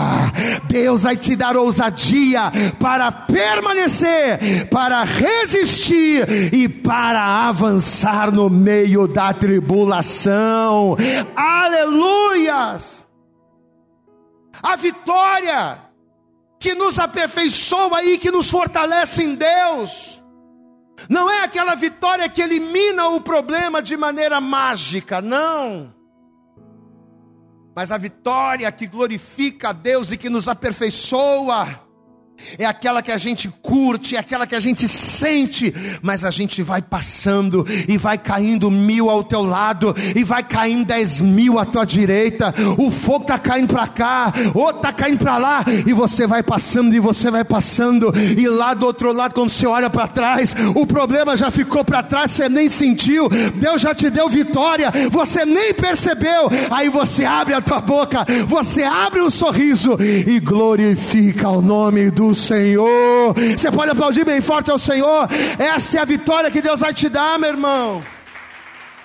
Deus 0.69 1.05
vai 1.05 1.17
te 1.17 1.35
dar 1.35 1.57
ousadia 1.57 2.53
para 2.79 3.11
permanecer, 3.11 4.69
para 4.69 5.03
resistir 5.03 6.29
e 6.53 6.69
para 6.69 7.49
avançar 7.49 8.31
no 8.31 8.51
meio 8.51 9.09
da 9.09 9.33
tribulação. 9.33 10.95
Aleluias! 11.35 13.07
A 14.63 14.77
vitória 14.77 15.79
que 16.61 16.75
nos 16.75 16.99
aperfeiçoa 16.99 18.05
e 18.05 18.19
que 18.19 18.31
nos 18.31 18.51
fortalece 18.51 19.23
em 19.23 19.35
Deus 19.35 20.23
não 21.09 21.31
é 21.31 21.43
aquela 21.43 21.75
vitória 21.75 22.29
que 22.29 22.43
elimina 22.43 23.09
o 23.09 23.21
problema 23.21 23.83
de 23.83 23.97
maneira 23.97 24.41
mágica, 24.41 25.21
não. 25.21 25.95
Mas 27.75 27.91
a 27.91 27.99
vitória 27.99 28.71
que 28.71 28.87
glorifica 28.87 29.71
a 29.71 29.73
Deus 29.73 30.13
e 30.13 30.17
que 30.17 30.31
nos 30.31 30.49
aperfeiçoa 30.49 31.84
é 32.59 32.65
aquela 32.65 33.03
que 33.03 33.13
a 33.13 33.17
gente 33.17 33.49
curte, 33.63 34.17
é 34.17 34.19
aquela 34.19 34.47
que 34.47 34.55
a 34.55 34.61
gente 34.61 34.87
sente, 34.89 35.75
mas 36.03 36.25
a 36.25 36.31
gente 36.31 36.63
vai 36.63 36.83
passando 36.83 37.67
e 37.89 37.97
vai 37.97 38.19
caindo 38.19 38.71
mil 38.71 39.11
ao 39.11 39.25
teu 39.25 39.43
lado, 39.43 39.95
e 40.15 40.23
vai 40.23 40.43
caindo 40.43 40.87
dez 40.87 41.21
mil 41.21 41.59
à 41.59 41.65
tua 41.65 41.85
direita. 41.85 42.55
O 42.79 42.91
fogo 42.91 43.23
está 43.23 43.39
caindo 43.39 43.69
para 43.69 43.87
cá, 43.89 44.33
outro 44.55 44.77
está 44.77 44.93
caindo 44.93 45.19
para 45.19 45.39
lá, 45.39 45.65
e 45.87 45.93
você 45.93 46.27
vai 46.27 46.43
passando, 46.43 46.95
e 46.95 47.01
você 47.01 47.31
vai 47.31 47.45
passando, 47.45 48.13
e 48.37 48.49
lá 48.49 48.75
do 48.75 48.87
outro 48.87 49.13
lado, 49.13 49.35
quando 49.35 49.51
você 49.51 49.67
olha 49.67 49.89
para 49.89 50.09
trás, 50.09 50.55
o 50.75 50.87
problema 50.87 51.37
já 51.37 51.51
ficou 51.51 51.85
para 51.85 52.03
trás, 52.03 52.31
você 52.31 52.49
nem 52.49 52.69
sentiu, 52.69 53.29
Deus 53.57 53.81
já 53.81 53.95
te 53.95 54.11
deu 54.11 54.29
vitória, 54.29 54.91
você 55.11 55.45
nem 55.45 55.73
percebeu. 55.75 56.51
Aí 56.71 56.89
você 56.89 57.25
abre 57.25 57.55
a 57.55 57.61
tua 57.61 57.81
boca, 57.81 58.25
você 58.47 58.83
abre 58.83 59.21
um 59.21 59.31
sorriso 59.31 59.97
e 60.01 60.39
glorifica 60.41 61.49
o 61.49 61.63
nome 61.63 62.11
do 62.11 62.24
do 62.29 62.35
Senhor. 62.35 63.35
Você 63.35 63.71
pode 63.71 63.91
aplaudir 63.91 64.25
bem 64.25 64.41
forte 64.41 64.71
ao 64.71 64.79
Senhor. 64.79 65.29
Esta 65.59 65.99
é 65.99 66.01
a 66.01 66.05
vitória 66.05 66.51
que 66.51 66.63
Deus 66.63 66.81
vai 66.81 66.95
te 66.95 67.09
dar, 67.09 67.39
meu 67.39 67.51
irmão. 67.51 68.03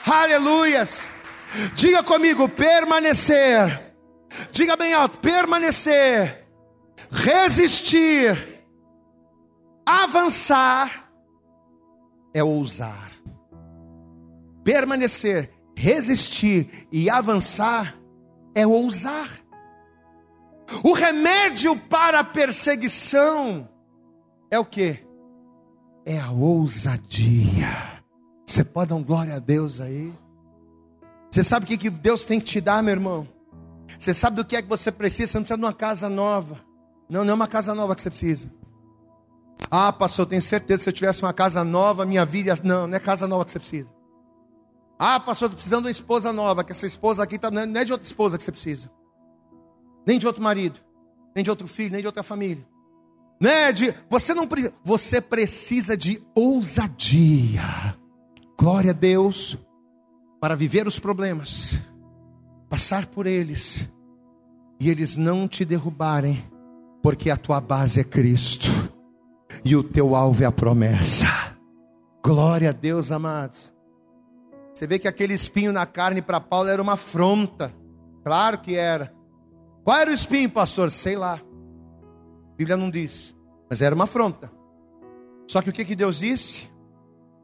Aleluias. 0.06 1.02
Diga 1.76 2.04
comigo, 2.04 2.48
permanecer. 2.48 3.94
Diga 4.52 4.76
bem 4.76 4.94
alto, 4.94 5.18
permanecer. 5.18 6.46
Resistir. 7.12 8.62
Avançar 9.86 11.10
é 12.34 12.44
ousar. 12.44 13.10
Permanecer, 14.64 15.50
resistir 15.76 16.88
e 16.92 17.10
avançar 17.10 17.96
é 18.54 18.68
ousar. 18.68 19.39
O 20.84 20.94
remédio 20.94 21.76
para 21.76 22.20
a 22.20 22.24
perseguição 22.24 23.68
é 24.52 24.60
o 24.60 24.66
que? 24.66 25.00
É 26.06 26.20
a 26.20 26.32
ousadia. 26.32 28.04
Você 28.46 28.64
pode 28.64 28.90
dar 28.90 28.96
um 28.96 29.04
glória 29.04 29.36
a 29.36 29.40
Deus 29.40 29.80
aí? 29.82 30.14
Você 31.30 31.44
sabe 31.44 31.66
o 31.66 31.78
que, 31.78 31.90
Deus 31.90 32.26
tem 32.26 32.40
que 32.40 32.46
te 32.46 32.62
dar, 32.62 32.82
meu 32.82 32.94
irmão? 32.94 33.28
Você 34.00 34.14
sabe 34.14 34.38
do 34.38 34.46
que 34.46 34.56
é 34.56 34.62
que 34.62 34.70
você 34.70 34.92
precisa? 34.92 35.32
Você 35.32 35.38
não 35.38 35.44
precisa 35.44 35.58
de 35.58 35.66
uma 35.66 35.74
casa 35.74 36.10
nova. 36.10 36.60
Não, 37.10 37.24
não 37.24 37.32
é 37.32 37.36
uma 37.36 37.48
casa 37.48 37.76
nova 37.76 37.96
que 37.96 38.02
você 38.02 38.10
precisa. 38.10 38.52
Ah, 39.70 39.92
pastor, 39.92 40.26
tenho 40.26 40.42
certeza 40.42 40.80
que 40.80 40.84
se 40.84 40.90
eu 40.90 40.94
tivesse 40.94 41.22
uma 41.22 41.34
casa 41.34 41.64
nova, 41.64 42.06
minha 42.06 42.26
vida. 42.26 42.54
Não, 42.64 42.88
não 42.88 42.96
é 42.96 43.00
casa 43.00 43.28
nova 43.28 43.46
que 43.46 43.52
você 43.52 43.60
precisa. 43.60 43.90
Ah, 44.98 45.20
pastor, 45.20 45.48
estou 45.48 45.58
precisando 45.58 45.84
de 45.84 45.88
uma 45.88 45.92
esposa 45.92 46.34
nova, 46.34 46.64
que 46.64 46.72
essa 46.72 46.86
esposa 46.86 47.24
aqui 47.24 47.38
tá, 47.38 47.50
não 47.52 47.80
é 47.80 47.86
de 47.86 47.92
outra 47.92 48.06
esposa 48.06 48.38
que 48.38 48.44
você 48.44 48.52
precisa 48.52 48.90
nem 50.06 50.20
de 50.20 50.28
outro 50.28 50.42
marido, 50.42 50.80
nem 51.36 51.44
de 51.44 51.50
outro 51.50 51.68
filho, 51.68 51.92
nem 51.92 52.02
de 52.02 52.08
outra 52.08 52.24
família. 52.24 52.66
Né? 53.42 53.72
De, 53.72 53.94
você 54.10 54.34
não 54.34 54.48
precisa, 54.48 54.74
você 54.84 55.22
precisa 55.22 55.96
de 55.96 56.22
ousadia. 56.36 57.96
Glória 58.58 58.92
a 58.92 58.94
Deus 58.94 59.58
para 60.42 60.56
viver 60.56 60.88
os 60.88 61.00
problemas, 61.00 61.76
passar 62.70 63.06
por 63.08 63.28
eles 63.28 63.88
e 64.80 64.90
eles 64.90 65.18
não 65.18 65.48
te 65.48 65.66
derrubarem, 65.66 66.44
porque 67.02 67.30
a 67.30 67.38
tua 67.38 67.60
base 67.60 68.00
é 68.00 68.04
Cristo 68.04 68.70
e 69.64 69.76
o 69.76 69.84
teu 69.84 70.16
alvo 70.16 70.44
é 70.44 70.46
a 70.46 70.52
promessa. 70.52 71.26
Glória 72.24 72.70
a 72.70 72.74
Deus, 72.74 73.12
amados. 73.12 73.74
Você 74.74 74.88
vê 74.88 74.98
que 74.98 75.08
aquele 75.08 75.34
espinho 75.34 75.74
na 75.74 75.86
carne 75.86 76.22
para 76.22 76.40
Paulo 76.40 76.70
era 76.70 76.82
uma 76.82 76.94
afronta. 76.94 77.74
Claro 78.24 78.60
que 78.60 78.76
era. 78.76 79.14
Qual 79.90 79.98
era 79.98 80.12
o 80.12 80.14
espinho, 80.14 80.48
pastor? 80.52 80.92
Sei 80.92 81.16
lá. 81.16 81.42
A 81.42 82.56
Bíblia 82.56 82.78
não 82.78 82.92
diz. 82.92 83.36
Mas 83.68 83.82
era 83.82 83.96
uma 83.96 84.04
afronta. 84.04 84.52
Só 85.48 85.64
que 85.64 85.72
o 85.72 85.74
que, 85.74 85.84
que 85.84 85.96
Deus 85.96 86.20
disse? 86.20 86.70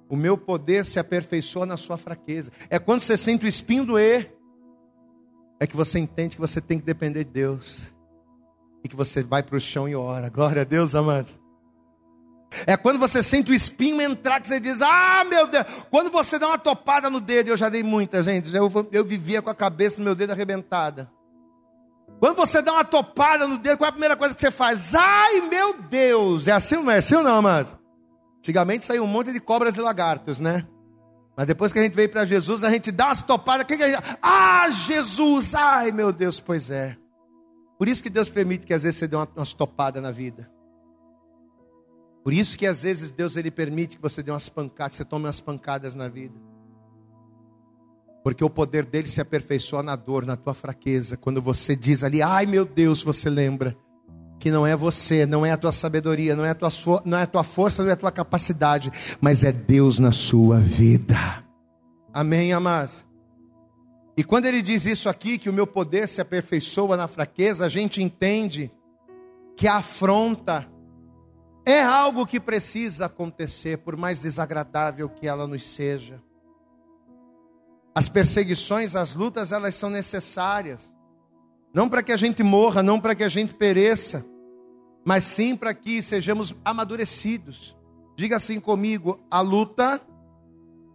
O 0.08 0.16
meu 0.16 0.38
poder 0.38 0.86
se 0.86 1.00
aperfeiçoa 1.00 1.66
na 1.66 1.76
sua 1.76 1.98
fraqueza. 1.98 2.52
É 2.70 2.78
quando 2.78 3.00
você 3.00 3.18
sente 3.18 3.46
o 3.46 3.48
espinho 3.48 3.84
doer, 3.84 4.32
é 5.60 5.66
que 5.66 5.76
você 5.76 5.98
entende 5.98 6.36
que 6.36 6.40
você 6.40 6.62
tem 6.62 6.78
que 6.78 6.86
depender 6.86 7.24
de 7.24 7.32
Deus. 7.32 7.92
E 8.84 8.88
que 8.88 8.96
você 8.96 9.24
vai 9.24 9.42
para 9.42 9.58
o 9.58 9.60
chão 9.60 9.90
e 9.90 9.96
ora. 9.96 10.30
Glória 10.30 10.62
a 10.62 10.66
Deus, 10.66 10.94
amados. 10.94 11.36
É 12.68 12.78
quando 12.78 13.00
você 13.00 13.24
sente 13.24 13.50
o 13.50 13.56
espinho 13.56 14.00
entrar, 14.00 14.40
que 14.40 14.48
você 14.48 14.60
diz: 14.60 14.84
Ah, 14.84 15.24
meu 15.28 15.48
Deus. 15.48 15.66
Quando 15.90 16.12
você 16.12 16.38
dá 16.38 16.46
uma 16.46 16.60
topada 16.60 17.10
no 17.10 17.20
dedo, 17.20 17.48
eu 17.48 17.58
já 17.58 17.70
dei 17.70 17.82
muita, 17.82 18.22
gente. 18.22 18.56
Eu, 18.56 18.72
eu 18.92 19.04
vivia 19.04 19.42
com 19.42 19.50
a 19.50 19.56
cabeça 19.56 19.98
no 19.98 20.04
meu 20.04 20.14
dedo 20.14 20.30
arrebentada. 20.30 21.10
Quando 22.20 22.38
você 22.38 22.62
dá 22.62 22.74
uma 22.74 22.86
topada 22.86 23.48
no 23.48 23.58
dedo, 23.58 23.78
qual 23.78 23.88
é 23.88 23.90
a 23.90 23.94
primeira 23.94 24.16
coisa 24.16 24.34
que 24.34 24.42
você 24.42 24.52
faz? 24.52 24.96
Ai 24.96 25.42
meu 25.42 25.82
Deus! 25.82 26.48
É 26.48 26.52
assim 26.52 26.78
ou 26.78 26.84
não 26.84 26.92
é? 26.92 26.98
Assim 26.98 27.16
ou 27.16 27.24
não, 27.24 27.38
amado? 27.38 27.78
Antigamente 28.40 28.86
saiu 28.86 29.04
um 29.04 29.08
monte 29.08 29.34
de 29.34 29.40
cobras 29.40 29.76
e 29.76 29.82
lagartos, 29.82 30.40
né? 30.40 30.68
Mas 31.36 31.48
depois 31.48 31.74
que 31.74 31.80
a 31.80 31.84
gente 31.84 31.96
veio 31.96 32.10
para 32.10 32.26
Jesus, 32.26 32.64
a 32.64 32.70
gente 32.70 32.92
dá 32.92 33.08
umas 33.08 33.22
topadas. 33.22 33.66
Que 33.68 33.76
que 33.76 33.92
gente... 33.92 34.18
Ah, 34.22 34.70
Jesus! 34.70 35.54
Ai, 35.54 35.92
meu 35.92 36.14
Deus, 36.14 36.40
pois 36.40 36.70
é. 36.70 36.98
Por 37.78 37.90
isso 37.90 38.02
que 38.02 38.10
Deus 38.10 38.30
permite 38.30 38.66
que 38.66 38.74
às 38.74 38.84
vezes 38.84 39.00
você 39.00 39.08
dê 39.08 39.16
umas 39.18 39.54
topadas 39.54 40.02
na 40.02 40.12
vida. 40.12 40.50
Por 42.24 42.34
isso 42.34 42.58
que 42.58 42.66
às 42.66 42.82
vezes 42.84 43.12
Deus 43.12 43.36
ele 43.36 43.52
permite 43.52 43.98
que 43.98 44.02
você 44.02 44.24
dê 44.24 44.32
umas 44.32 44.48
pancadas, 44.48 44.96
você 44.96 45.06
tome 45.06 45.26
umas 45.26 45.40
pancadas 45.40 45.94
na 45.94 46.08
vida. 46.08 46.34
Porque 48.26 48.44
o 48.44 48.50
poder 48.50 48.88
dele 48.88 49.08
se 49.08 49.22
aperfeiçoa 49.22 49.84
na 49.84 49.96
dor, 49.96 50.26
na 50.26 50.36
tua 50.36 50.56
fraqueza. 50.56 51.16
Quando 51.16 51.40
você 51.40 51.76
diz 51.76 52.04
ali, 52.04 52.24
ai 52.24 52.48
meu 52.48 52.66
Deus, 52.66 53.04
você 53.04 53.30
lembra 53.30 53.78
que 54.40 54.50
não 54.50 54.66
é 54.66 54.76
você, 54.76 55.28
não 55.28 55.46
é 55.46 55.52
a 55.52 55.58
tua 55.58 55.72
sabedoria, 55.72 56.36
não 56.36 56.44
é 56.44 56.50
a 56.50 56.56
tua, 56.56 56.72
não 57.06 57.20
é 57.20 57.22
a 57.22 57.28
tua 57.28 57.44
força, 57.44 57.84
não 57.84 57.92
é 57.92 57.94
a 57.94 57.96
tua 57.96 58.12
capacidade, 58.12 58.92
mas 59.22 59.44
é 59.44 59.52
Deus 59.52 60.00
na 60.00 60.12
sua 60.12 60.60
vida. 60.60 61.16
Amém, 62.12 62.52
amados? 62.52 63.06
E 64.18 64.24
quando 64.24 64.46
ele 64.46 64.64
diz 64.64 64.88
isso 64.88 65.08
aqui, 65.08 65.38
que 65.38 65.48
o 65.48 65.54
meu 65.54 65.68
poder 65.68 66.08
se 66.08 66.20
aperfeiçoa 66.20 66.98
na 66.98 67.08
fraqueza, 67.08 67.64
a 67.64 67.70
gente 67.70 68.02
entende 68.02 68.72
que 69.56 69.68
a 69.68 69.76
afronta 69.76 70.68
é 71.64 71.80
algo 71.80 72.26
que 72.26 72.40
precisa 72.40 73.06
acontecer, 73.06 73.78
por 73.78 73.96
mais 73.96 74.20
desagradável 74.20 75.08
que 75.08 75.28
ela 75.28 75.46
nos 75.46 75.64
seja. 75.64 76.20
As 77.96 78.10
perseguições, 78.10 78.94
as 78.94 79.16
lutas, 79.16 79.54
elas 79.54 79.76
são 79.76 79.90
necessárias. 79.90 80.94
Não 81.74 81.88
para 81.88 82.04
que 82.04 82.12
a 82.12 82.18
gente 82.18 82.44
morra, 82.44 82.84
não 82.84 83.00
para 83.00 83.16
que 83.16 83.24
a 83.24 83.30
gente 83.30 83.54
pereça, 83.54 84.26
mas 85.06 85.24
sim 85.24 85.56
para 85.56 85.74
que 85.74 86.02
sejamos 86.02 86.54
amadurecidos. 86.66 87.76
Diga 88.16 88.36
assim 88.36 88.60
comigo: 88.60 89.20
a 89.32 89.40
luta, 89.40 90.02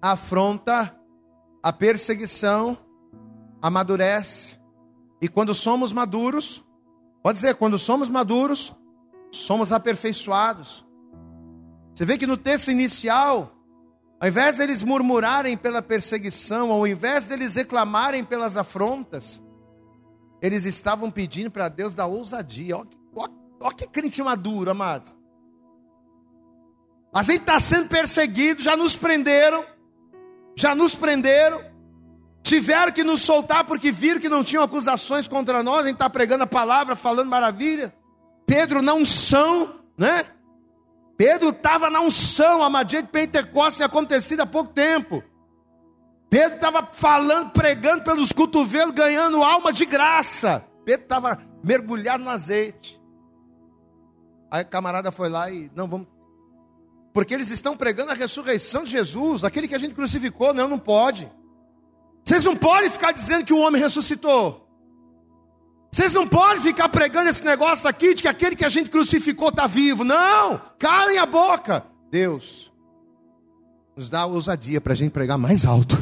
a 0.03 0.13
afronta, 0.13 0.95
a 1.63 1.73
perseguição 1.73 2.77
amadurece. 3.63 4.59
E 5.23 5.29
quando 5.29 5.55
somos 5.55 5.93
maduros, 5.93 6.65
pode 7.23 7.37
dizer, 7.37 7.55
quando 7.55 7.79
somos 7.79 8.09
maduros, 8.09 8.75
somos 9.31 9.71
aperfeiçoados. 9.71 10.85
Você 11.95 12.05
vê 12.05 12.17
que 12.17 12.27
no 12.27 12.37
texto 12.37 12.71
inicial, 12.71 13.55
ao 14.21 14.29
invés 14.29 14.59
deles 14.59 14.83
murmurarem 14.83 15.57
pela 15.57 15.81
perseguição, 15.81 16.71
ao 16.71 16.87
invés 16.87 17.27
deles 17.27 17.55
reclamarem 17.55 18.23
pelas 18.23 18.55
afrontas, 18.59 19.41
eles 20.43 20.67
estavam 20.67 21.11
pedindo 21.11 21.51
para 21.51 21.71
Deus 21.71 21.95
dar 21.95 22.07
ousadia. 22.07 22.77
Olha 22.77 23.75
que 23.75 23.87
crente 23.87 24.23
maduro, 24.23 24.71
amados. 24.71 25.17
A 27.13 27.23
gente 27.23 27.41
está 27.41 27.59
sendo 27.59 27.89
perseguido, 27.89 28.63
já 28.63 28.77
nos 28.77 28.95
prenderam, 28.95 29.65
já 30.55 30.75
nos 30.75 30.95
prenderam, 30.95 31.65
tiveram 32.43 32.93
que 32.93 33.03
nos 33.03 33.23
soltar 33.23 33.65
porque 33.65 33.91
viram 33.91 34.21
que 34.21 34.29
não 34.29 34.45
tinham 34.45 34.63
acusações 34.63 35.27
contra 35.27 35.63
nós, 35.63 35.81
a 35.81 35.89
gente 35.89 35.95
está 35.95 36.11
pregando 36.11 36.45
a 36.45 36.47
palavra, 36.47 36.95
falando 36.95 37.29
maravilha. 37.29 37.93
Pedro 38.47 38.83
na 38.83 38.93
unção, 38.93 39.81
né? 39.97 40.27
Pedro 41.21 41.51
estava 41.51 41.91
na 41.91 42.01
unção, 42.01 42.63
a 42.63 42.71
magia 42.71 43.03
de 43.03 43.09
Pentecostes 43.09 43.77
tinha 43.77 43.85
acontecido 43.85 44.41
há 44.41 44.47
pouco 44.47 44.71
tempo. 44.71 45.23
Pedro 46.31 46.55
estava 46.55 46.89
falando, 46.95 47.51
pregando 47.51 48.03
pelos 48.05 48.33
cotovelos, 48.33 48.95
ganhando 48.95 49.43
alma 49.43 49.71
de 49.71 49.85
graça. 49.85 50.65
Pedro 50.83 51.03
estava 51.03 51.39
mergulhado 51.63 52.25
no 52.25 52.31
azeite. 52.31 52.99
Aí 54.51 54.63
a 54.63 54.65
camarada 54.65 55.13
foi 55.13 55.29
lá 55.29 55.51
e, 55.51 55.71
não, 55.75 55.87
vamos. 55.87 56.09
Porque 57.13 57.35
eles 57.35 57.51
estão 57.51 57.77
pregando 57.77 58.13
a 58.13 58.15
ressurreição 58.15 58.83
de 58.83 58.93
Jesus, 58.93 59.45
aquele 59.45 59.69
que 59.69 59.75
a 59.75 59.79
gente 59.79 59.95
crucificou. 59.95 60.55
Não, 60.55 60.69
não 60.69 60.79
pode. 60.79 61.31
Vocês 62.25 62.45
não 62.45 62.57
podem 62.57 62.89
ficar 62.89 63.13
dizendo 63.13 63.45
que 63.45 63.53
o 63.53 63.61
homem 63.61 63.83
ressuscitou. 63.83 64.70
Vocês 65.93 66.13
não 66.13 66.27
podem 66.27 66.63
ficar 66.63 66.89
pregando 66.89 67.31
esse 67.31 67.45
negócio 67.45 67.89
aqui 67.89 68.15
de 68.15 68.23
que 68.23 68.29
aquele 68.29 68.55
que 68.55 68.65
a 68.65 68.69
gente 68.69 68.91
crucificou 68.91 69.49
está 69.49 69.67
vivo. 69.67 70.05
Não, 70.05 70.61
calem 70.79 71.19
a 71.19 71.27
boca. 71.27 71.85
Deus 72.11 72.71
nos 73.97 74.09
dá 74.09 74.25
ousadia 74.25 74.81
para 74.81 74.93
a 74.93 74.97
gente 74.97 75.11
pregar 75.11 75.37
mais 75.37 75.67
alto 75.67 75.99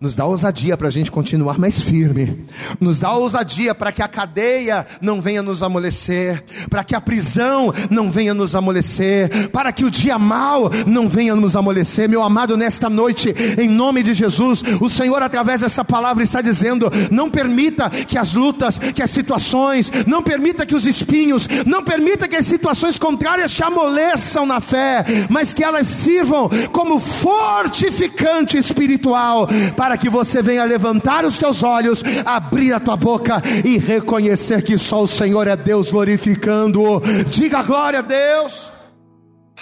nos 0.00 0.14
dá 0.14 0.24
ousadia 0.24 0.76
para 0.76 0.88
a 0.88 0.90
gente 0.90 1.10
continuar 1.10 1.58
mais 1.58 1.80
firme, 1.80 2.44
nos 2.80 2.98
dá 2.98 3.12
ousadia 3.12 3.74
para 3.74 3.92
que 3.92 4.02
a 4.02 4.08
cadeia 4.08 4.86
não 5.00 5.20
venha 5.20 5.42
nos 5.42 5.62
amolecer, 5.62 6.44
para 6.68 6.84
que 6.84 6.94
a 6.94 7.00
prisão 7.00 7.72
não 7.90 8.10
venha 8.10 8.34
nos 8.34 8.54
amolecer, 8.54 9.48
para 9.50 9.72
que 9.72 9.84
o 9.84 9.90
dia 9.90 10.18
mal 10.18 10.70
não 10.86 11.08
venha 11.08 11.34
nos 11.34 11.56
amolecer. 11.56 12.08
Meu 12.08 12.22
amado, 12.22 12.56
nesta 12.56 12.88
noite, 12.88 13.34
em 13.58 13.68
nome 13.68 14.02
de 14.02 14.14
Jesus, 14.14 14.62
o 14.80 14.88
Senhor, 14.88 15.22
através 15.22 15.60
dessa 15.60 15.84
palavra, 15.84 16.22
está 16.22 16.40
dizendo: 16.40 16.90
não 17.10 17.30
permita 17.30 17.90
que 17.90 18.18
as 18.18 18.34
lutas, 18.34 18.78
que 18.78 19.02
as 19.02 19.10
situações, 19.10 19.90
não 20.06 20.22
permita 20.22 20.66
que 20.66 20.74
os 20.74 20.86
espinhos, 20.86 21.48
não 21.66 21.82
permita 21.82 22.28
que 22.28 22.36
as 22.36 22.46
situações 22.46 22.98
contrárias 22.98 23.52
te 23.52 23.62
amoleçam 23.62 24.46
na 24.46 24.60
fé, 24.60 25.04
mas 25.28 25.54
que 25.54 25.64
elas 25.64 25.86
sirvam 25.86 26.48
como 26.72 26.98
fortificante 26.98 28.58
espiritual 28.58 29.48
para 29.76 29.98
que 29.98 30.08
você 30.08 30.42
venha 30.42 30.64
levantar 30.64 31.24
os 31.24 31.38
teus 31.38 31.62
olhos, 31.62 32.02
abrir 32.24 32.72
a 32.72 32.80
tua 32.80 32.96
boca 32.96 33.42
e 33.64 33.78
reconhecer 33.78 34.62
que 34.62 34.78
só 34.78 35.02
o 35.02 35.06
Senhor 35.06 35.46
é 35.46 35.56
Deus 35.56 35.90
glorificando-o. 35.90 37.00
Diga 37.28 37.62
glória 37.62 37.98
a 37.98 38.02
Deus. 38.02 38.72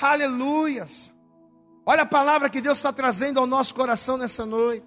Aleluias. 0.00 1.12
Olha 1.86 2.02
a 2.02 2.06
palavra 2.06 2.48
que 2.48 2.60
Deus 2.60 2.78
está 2.78 2.92
trazendo 2.92 3.38
ao 3.38 3.46
nosso 3.46 3.74
coração 3.74 4.16
nessa 4.16 4.46
noite. 4.46 4.86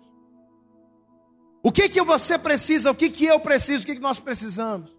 O 1.62 1.72
que 1.72 1.90
que 1.90 2.02
você 2.02 2.38
precisa? 2.38 2.92
O 2.92 2.96
que 2.96 3.10
que 3.10 3.26
eu 3.26 3.40
preciso? 3.40 3.84
O 3.84 3.88
que 3.88 3.96
que 3.96 4.02
nós 4.02 4.20
precisamos? 4.20 4.96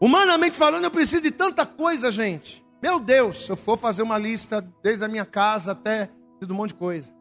Humanamente 0.00 0.56
falando, 0.56 0.84
eu 0.84 0.90
preciso 0.90 1.22
de 1.22 1.30
tanta 1.30 1.66
coisa, 1.66 2.10
gente. 2.10 2.64
Meu 2.82 2.98
Deus, 2.98 3.44
se 3.44 3.52
eu 3.52 3.56
for 3.56 3.78
fazer 3.78 4.02
uma 4.02 4.16
lista 4.16 4.66
desde 4.82 5.04
a 5.04 5.08
minha 5.08 5.26
casa 5.26 5.72
até 5.72 6.08
de 6.40 6.50
um 6.50 6.56
monte 6.56 6.70
de 6.70 6.76
coisa. 6.76 7.12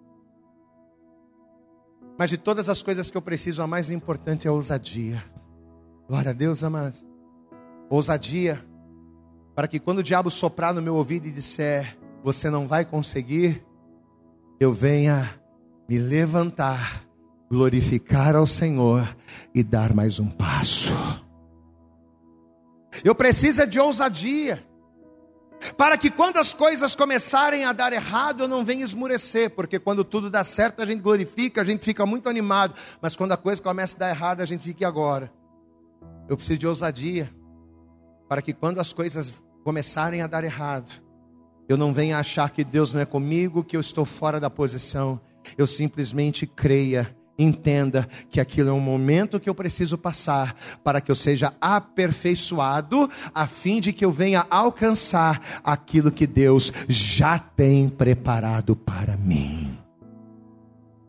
Mas 2.20 2.30
de 2.30 2.38
todas 2.38 2.68
as 2.68 2.84
coisas 2.84 3.10
que 3.10 3.16
eu 3.16 3.22
preciso, 3.22 3.62
a 3.62 3.68
mais 3.68 3.90
importante 3.90 4.46
é 4.46 4.50
a 4.50 4.54
ousadia. 4.54 5.24
Glória 6.06 6.32
a 6.32 6.34
Deus, 6.34 6.66
amados. 6.66 7.06
Ousadia. 7.90 8.60
Para 9.56 9.70
que 9.70 9.80
quando 9.80 10.00
o 10.00 10.04
diabo 10.04 10.30
soprar 10.30 10.74
no 10.74 10.82
meu 10.82 10.96
ouvido 10.96 11.30
e 11.30 11.32
disser, 11.32 11.98
você 12.22 12.50
não 12.50 12.68
vai 12.68 12.84
conseguir, 12.84 13.66
eu 14.60 14.74
venha 14.74 15.40
me 15.88 15.98
levantar, 15.98 17.06
glorificar 17.50 18.36
ao 18.36 18.46
Senhor 18.46 19.16
e 19.56 19.64
dar 19.64 19.94
mais 19.94 20.20
um 20.20 20.28
passo. 20.28 20.92
Eu 23.02 23.16
preciso 23.16 23.66
de 23.66 23.80
ousadia 23.80 24.62
para 25.78 25.98
que 25.98 26.10
quando 26.10 26.38
as 26.38 26.54
coisas 26.54 26.96
começarem 26.96 27.66
a 27.66 27.74
dar 27.74 27.94
errado, 27.94 28.44
eu 28.44 28.48
não 28.48 28.64
venha 28.64 28.84
esmurecer, 28.84 29.50
porque 29.52 29.80
quando 29.80 30.04
tudo 30.04 30.30
dá 30.30 30.44
certo, 30.44 30.82
a 30.82 30.86
gente 30.86 31.02
glorifica, 31.02 31.62
a 31.62 31.66
gente 31.66 31.84
fica 31.84 32.06
muito 32.06 32.30
animado, 32.30 32.74
mas 33.02 33.16
quando 33.16 33.34
a 33.34 33.38
coisa 33.38 33.62
começa 33.62 33.96
a 33.96 34.00
dar 34.00 34.10
errado, 34.10 34.42
a 34.42 34.46
gente 34.46 34.64
fica 34.64 34.88
agora. 34.88 35.32
Eu 36.28 36.38
preciso 36.38 36.60
de 36.60 36.68
ousadia, 36.68 37.30
para 38.28 38.42
que 38.42 38.54
quando 38.54 38.80
as 38.80 38.94
coisas 38.94 39.34
começarem 39.64 40.22
a 40.22 40.28
dar 40.28 40.44
errado, 40.44 40.92
eu 41.68 41.78
não 41.78 41.94
venha 41.94 42.18
achar 42.18 42.50
que 42.50 42.64
Deus 42.64 42.94
não 42.94 43.02
é 43.02 43.06
comigo, 43.06 43.64
que 43.64 43.76
eu 43.76 43.82
estou 43.82 44.06
fora 44.06 44.40
da 44.40 44.50
posição, 44.50 45.20
eu 45.58 45.68
simplesmente 45.68 46.48
creia 46.48 47.16
entenda 47.40 48.08
que 48.30 48.40
aquilo 48.42 48.70
é 48.70 48.74
um 48.74 48.80
momento 48.80 49.40
que 49.40 49.50
eu 49.50 49.56
preciso 49.56 49.98
passar 49.98 50.56
para 50.84 51.00
que 51.00 51.10
eu 51.10 51.16
seja 51.16 51.54
aperfeiçoado, 51.62 53.10
a 53.34 53.48
fim 53.48 53.80
de 53.80 53.94
que 53.94 54.04
eu 54.04 54.12
venha 54.12 54.46
alcançar 54.50 55.62
aquilo 55.64 56.12
que 56.12 56.28
Deus 56.28 56.72
já 56.88 57.40
tem 57.40 57.88
preparado 57.88 58.76
para 58.76 59.16
mim. 59.16 59.78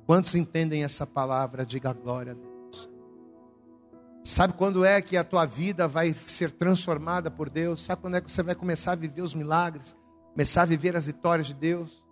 Quantos 0.07 0.35
entendem 0.35 0.85
essa 0.85 1.07
palavra? 1.07 1.67
Diga 1.67 1.93
glória 1.93 2.33
a 2.33 2.35
Deus. 2.35 2.51
Sabe 4.23 4.53
quando 4.55 4.85
é 4.85 5.01
que 5.01 5.17
a 5.17 5.25
tua 5.25 5.47
vida 5.47 5.89
vai 5.89 6.13
ser 6.13 6.51
transformada 6.51 7.31
por 7.31 7.49
Deus? 7.49 7.85
Sabe 7.85 8.03
quando 8.03 8.17
é 8.17 8.21
que 8.21 8.31
você 8.31 8.43
vai 8.43 8.55
começar 8.55 8.93
a 8.93 8.97
viver 8.97 9.23
os 9.23 9.35
milagres? 9.35 9.97
Começar 10.33 10.63
a 10.63 10.67
viver 10.67 10.95
as 10.95 11.07
vitórias 11.07 11.47
de 11.47 11.55
Deus? 11.55 12.03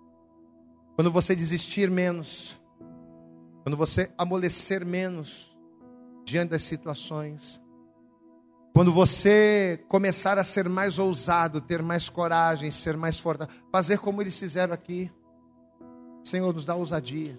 Quando 0.96 1.12
você 1.12 1.37
desistir 1.37 1.90
menos 1.90 2.58
quando 3.68 3.76
você 3.76 4.11
amolecer 4.16 4.83
menos 4.83 5.54
diante 6.24 6.52
das 6.52 6.62
situações, 6.62 7.61
quando 8.74 8.90
você 8.90 9.85
começar 9.88 10.38
a 10.38 10.44
ser 10.44 10.66
mais 10.70 10.98
ousado, 10.98 11.61
ter 11.61 11.83
mais 11.83 12.09
coragem, 12.09 12.70
ser 12.70 12.96
mais 12.96 13.18
forte, 13.18 13.46
fazer 13.70 13.98
como 13.98 14.22
eles 14.22 14.38
fizeram 14.38 14.72
aqui, 14.72 15.12
Senhor, 16.24 16.54
nos 16.54 16.64
dá 16.64 16.74
ousadia. 16.74 17.38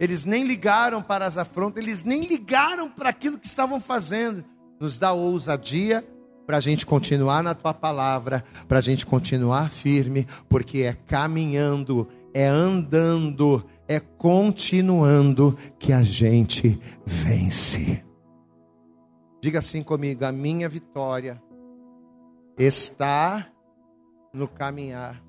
Eles 0.00 0.24
nem 0.24 0.44
ligaram 0.44 1.00
para 1.00 1.24
as 1.24 1.38
afrontas, 1.38 1.80
eles 1.84 2.02
nem 2.02 2.24
ligaram 2.24 2.90
para 2.90 3.10
aquilo 3.10 3.38
que 3.38 3.46
estavam 3.46 3.80
fazendo. 3.80 4.44
Nos 4.80 4.98
dá 4.98 5.12
ousadia 5.12 6.04
para 6.48 6.56
a 6.56 6.60
gente 6.60 6.84
continuar 6.84 7.44
na 7.44 7.54
tua 7.54 7.72
palavra, 7.72 8.42
para 8.66 8.80
a 8.80 8.82
gente 8.82 9.06
continuar 9.06 9.70
firme, 9.70 10.26
porque 10.48 10.78
é 10.78 10.94
caminhando, 11.06 12.08
é 12.34 12.46
andando, 12.46 13.64
é 13.86 13.98
continuando 14.00 15.56
que 15.78 15.92
a 15.92 16.02
gente 16.02 16.80
vence. 17.04 18.04
Diga 19.40 19.60
assim 19.60 19.82
comigo: 19.82 20.24
a 20.24 20.32
minha 20.32 20.68
vitória 20.68 21.42
está 22.58 23.46
no 24.32 24.48
caminhar. 24.48 25.22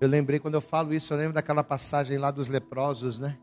Eu 0.00 0.08
lembrei 0.08 0.38
quando 0.38 0.54
eu 0.54 0.60
falo 0.60 0.94
isso, 0.94 1.12
eu 1.12 1.18
lembro 1.18 1.32
daquela 1.32 1.64
passagem 1.64 2.18
lá 2.18 2.30
dos 2.30 2.48
leprosos, 2.48 3.18
né? 3.18 3.36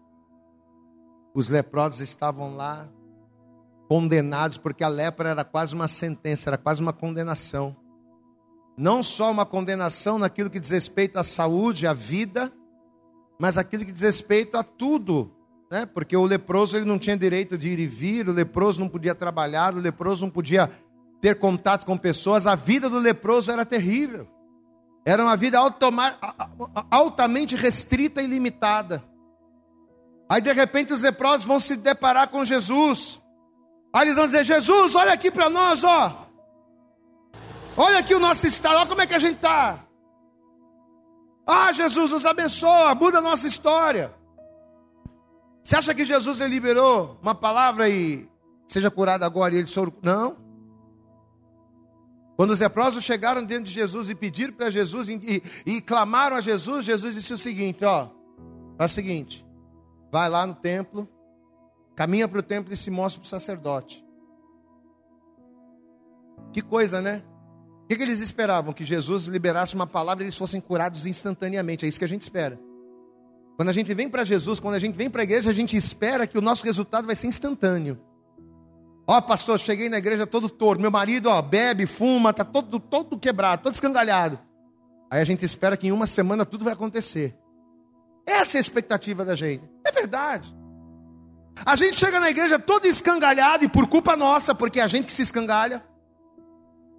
Os 1.33 1.49
leprosos 1.49 1.99
estavam 1.99 2.55
lá 2.55 2.87
condenados, 3.89 4.57
porque 4.57 4.83
a 4.83 4.87
lepra 4.87 5.29
era 5.29 5.43
quase 5.43 5.75
uma 5.75 5.87
sentença, 5.87 6.49
era 6.49 6.57
quase 6.57 6.81
uma 6.81 6.93
condenação. 6.93 7.75
Não 8.77 9.01
só 9.01 9.31
uma 9.31 9.45
condenação 9.45 10.19
naquilo 10.19 10.49
que 10.49 10.59
diz 10.59 10.69
respeito 10.69 11.17
à 11.17 11.23
saúde, 11.23 11.87
à 11.87 11.93
vida, 11.93 12.51
mas 13.39 13.57
aquilo 13.57 13.85
que 13.85 13.91
diz 13.91 14.01
respeito 14.01 14.57
a 14.57 14.63
tudo, 14.63 15.33
né? 15.71 15.85
Porque 15.85 16.15
o 16.15 16.25
leproso 16.25 16.75
ele 16.75 16.85
não 16.85 16.99
tinha 16.99 17.17
direito 17.17 17.57
de 17.57 17.69
ir 17.69 17.79
e 17.79 17.87
vir, 17.87 18.27
o 18.27 18.33
leproso 18.33 18.79
não 18.79 18.89
podia 18.89 19.15
trabalhar, 19.15 19.73
o 19.73 19.79
leproso 19.79 20.25
não 20.25 20.31
podia 20.31 20.69
ter 21.21 21.39
contato 21.39 21.85
com 21.85 21.97
pessoas, 21.97 22.45
a 22.45 22.55
vida 22.55 22.89
do 22.89 22.99
leproso 22.99 23.51
era 23.51 23.65
terrível. 23.65 24.27
Era 25.05 25.23
uma 25.23 25.37
vida 25.37 25.59
altamente 26.89 27.55
restrita 27.55 28.21
e 28.23 28.27
limitada. 28.27 29.03
Aí 30.27 30.41
de 30.41 30.51
repente 30.51 30.91
os 30.91 31.01
leprosos 31.01 31.45
vão 31.45 31.59
se 31.59 31.75
deparar 31.75 32.29
com 32.29 32.43
Jesus. 32.43 33.21
Aí 33.93 34.07
eles 34.07 34.17
vão 34.17 34.25
dizer: 34.25 34.43
Jesus, 34.43 34.95
olha 34.95 35.13
aqui 35.13 35.29
para 35.29 35.49
nós, 35.49 35.83
ó. 35.83 36.24
Olha 37.77 37.99
aqui 37.99 38.15
o 38.15 38.19
nosso 38.19 38.47
estado, 38.47 38.77
olha 38.77 38.87
como 38.87 39.01
é 39.01 39.07
que 39.07 39.13
a 39.13 39.19
gente 39.19 39.35
está. 39.35 39.85
Ah, 41.45 41.71
Jesus, 41.73 42.09
nos 42.09 42.25
abençoa, 42.25 42.95
muda 42.95 43.17
a 43.17 43.21
nossa 43.21 43.47
história. 43.47 44.13
Você 45.61 45.75
acha 45.75 45.93
que 45.93 46.05
Jesus 46.05 46.39
ele 46.39 46.53
liberou 46.53 47.19
uma 47.21 47.35
palavra 47.35 47.89
e 47.89 48.29
seja 48.67 48.89
curado 48.89 49.23
agora 49.23 49.53
e 49.53 49.57
ele 49.57 49.67
sorou? 49.67 49.93
Não. 50.01 50.37
Quando 52.37 52.51
os 52.51 52.59
leprosos 52.61 53.03
chegaram 53.03 53.45
diante 53.45 53.67
de 53.67 53.73
Jesus 53.73 54.09
e 54.09 54.15
pediram 54.15 54.53
para 54.53 54.69
Jesus 54.69 55.09
e, 55.09 55.43
e, 55.65 55.81
clamaram 55.81 56.37
a 56.37 56.41
Jesus, 56.41 56.85
Jesus 56.85 57.15
disse 57.15 57.33
o 57.33 57.37
seguinte: 57.37 57.83
ó, 57.83 58.09
faz 58.77 58.91
o 58.91 58.95
seguinte, 58.95 59.45
vai 60.11 60.29
lá 60.29 60.45
no 60.45 60.55
templo, 60.55 61.09
caminha 61.95 62.27
para 62.27 62.39
o 62.39 62.43
templo 62.43 62.73
e 62.73 62.77
se 62.77 62.89
mostra 62.89 63.19
para 63.19 63.27
o 63.27 63.29
sacerdote. 63.29 64.05
Que 66.53 66.61
coisa, 66.61 67.01
né? 67.01 67.23
O 67.85 67.87
que, 67.87 67.97
que, 67.97 68.01
eles 68.01 68.19
esperavam? 68.19 68.73
Que 68.73 68.83
Jesus 68.83 69.25
liberasse 69.25 69.75
uma 69.75 69.85
palavra 69.85 70.23
e 70.23 70.25
eles 70.25 70.35
fossem 70.35 70.59
curados 70.59 71.05
instantaneamente. 71.05 71.85
É 71.85 71.87
isso 71.87 71.99
que 71.99 72.05
a 72.05 72.07
gente 72.07 72.23
espera. 72.23 72.59
Quando 73.55 73.69
a 73.69 73.71
gente 73.71 73.93
vem 73.93 74.09
para 74.09 74.23
Jesus, 74.23 74.59
quando 74.59 74.73
a 74.73 74.79
gente 74.79 74.95
vem 74.95 75.07
para 75.07 75.21
a 75.21 75.23
igreja, 75.23 75.51
a 75.51 75.53
gente 75.53 75.77
espera 75.77 76.25
que 76.25 76.35
o 76.35 76.41
nosso 76.41 76.65
resultado 76.65 77.05
vai 77.05 77.15
ser 77.15 77.27
instantâneo. 77.27 78.01
Ó, 79.05 79.21
pastor, 79.21 79.59
cheguei 79.59 79.87
na 79.87 79.99
igreja 79.99 80.25
todo 80.25 80.49
torto. 80.49 80.81
Meu 80.81 80.89
marido, 80.89 81.29
ó, 81.29 81.39
bebe, 81.43 81.85
fuma, 81.85 82.33
tá 82.33 82.43
todo, 82.43 82.79
todo 82.79 83.19
quebrado, 83.19 83.61
todo 83.61 83.73
escangalhado. 83.75 84.39
Aí 85.11 85.21
a 85.21 85.23
gente 85.23 85.45
espera 85.45 85.77
que 85.77 85.87
em 85.87 85.91
uma 85.91 86.07
semana 86.07 86.43
tudo 86.43 86.63
vai 86.63 86.73
acontecer. 86.73 87.35
Essa 88.25 88.57
é 88.57 88.59
a 88.59 88.61
expectativa 88.61 89.23
da 89.23 89.35
gente. 89.35 89.63
É 89.85 89.91
verdade. 89.91 90.51
A 91.63 91.75
gente 91.75 91.97
chega 91.97 92.19
na 92.19 92.31
igreja 92.31 92.57
todo 92.57 92.87
escangalhado 92.87 93.63
e 93.63 93.69
por 93.69 93.87
culpa 93.87 94.17
nossa, 94.17 94.55
porque 94.55 94.79
é 94.79 94.83
a 94.83 94.87
gente 94.87 95.05
que 95.05 95.13
se 95.13 95.21
escangalha. 95.21 95.85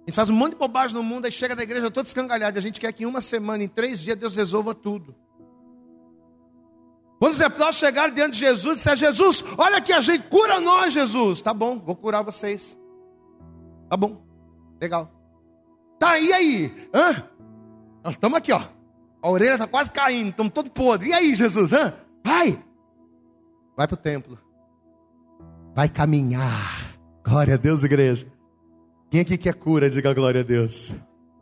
A 0.07 0.09
gente 0.09 0.15
faz 0.15 0.29
um 0.29 0.33
monte 0.33 0.53
de 0.53 0.57
bobagem 0.57 0.95
no 0.95 1.03
mundo, 1.03 1.25
aí 1.25 1.31
chega 1.31 1.53
na 1.53 1.63
igreja 1.63 1.91
todo 1.91 2.05
escangalhado. 2.05 2.57
E 2.57 2.59
a 2.59 2.61
gente 2.61 2.79
quer 2.79 2.93
que 2.93 3.03
em 3.03 3.05
uma 3.05 3.19
semana, 3.19 3.63
em 3.63 3.67
três 3.67 3.99
dias, 3.99 4.17
Deus 4.17 4.35
resolva 4.35 4.73
tudo. 4.73 5.13
Quando 7.19 7.33
os 7.33 7.39
leprosos 7.39 7.75
chegaram 7.75 8.13
diante 8.13 8.33
de 8.33 8.39
Jesus, 8.39 8.77
disseram: 8.77 8.95
Jesus, 8.95 9.43
olha 9.57 9.77
aqui 9.77 9.91
a 9.91 9.99
gente, 9.99 10.23
cura 10.29 10.59
nós, 10.61 10.93
Jesus. 10.93 11.41
Tá 11.41 11.53
bom, 11.53 11.77
vou 11.79 11.95
curar 11.95 12.21
vocês. 12.21 12.77
Tá 13.89 13.97
bom, 13.97 14.23
legal. 14.79 15.11
Tá, 15.99 16.17
e 16.17 16.31
aí? 16.31 16.89
Hã? 16.93 17.23
Nós 18.03 18.13
estamos 18.13 18.37
aqui, 18.37 18.53
ó. 18.53 18.61
A 19.21 19.29
orelha 19.29 19.53
está 19.53 19.67
quase 19.67 19.91
caindo, 19.91 20.29
estamos 20.29 20.53
todos 20.53 20.71
podres. 20.71 21.11
E 21.11 21.13
aí, 21.13 21.35
Jesus? 21.35 21.73
Hã? 21.73 21.93
Vai! 22.23 22.63
Vai 23.75 23.87
para 23.87 23.95
o 23.95 23.97
templo 23.97 24.47
vai 25.77 25.87
caminhar. 25.87 26.97
Glória 27.23 27.53
a 27.53 27.57
Deus, 27.57 27.83
igreja. 27.83 28.25
Quem 29.09 29.21
aqui 29.21 29.37
quer 29.37 29.53
cura, 29.53 29.89
diga 29.89 30.13
glória 30.13 30.41
a 30.41 30.43
Deus. 30.43 30.93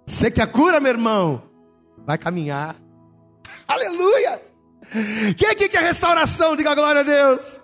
Você 0.05 0.29
quer 0.29 0.47
cura, 0.51 0.79
meu 0.79 0.91
irmão? 0.91 1.43
Vai 2.05 2.17
caminhar. 2.17 2.75
Aleluia! 3.67 4.41
Quem 5.35 5.49
aqui 5.49 5.67
quer 5.67 5.81
restauração, 5.81 6.55
diga 6.55 6.75
glória 6.75 7.01
a 7.01 7.03
Deus. 7.03 7.59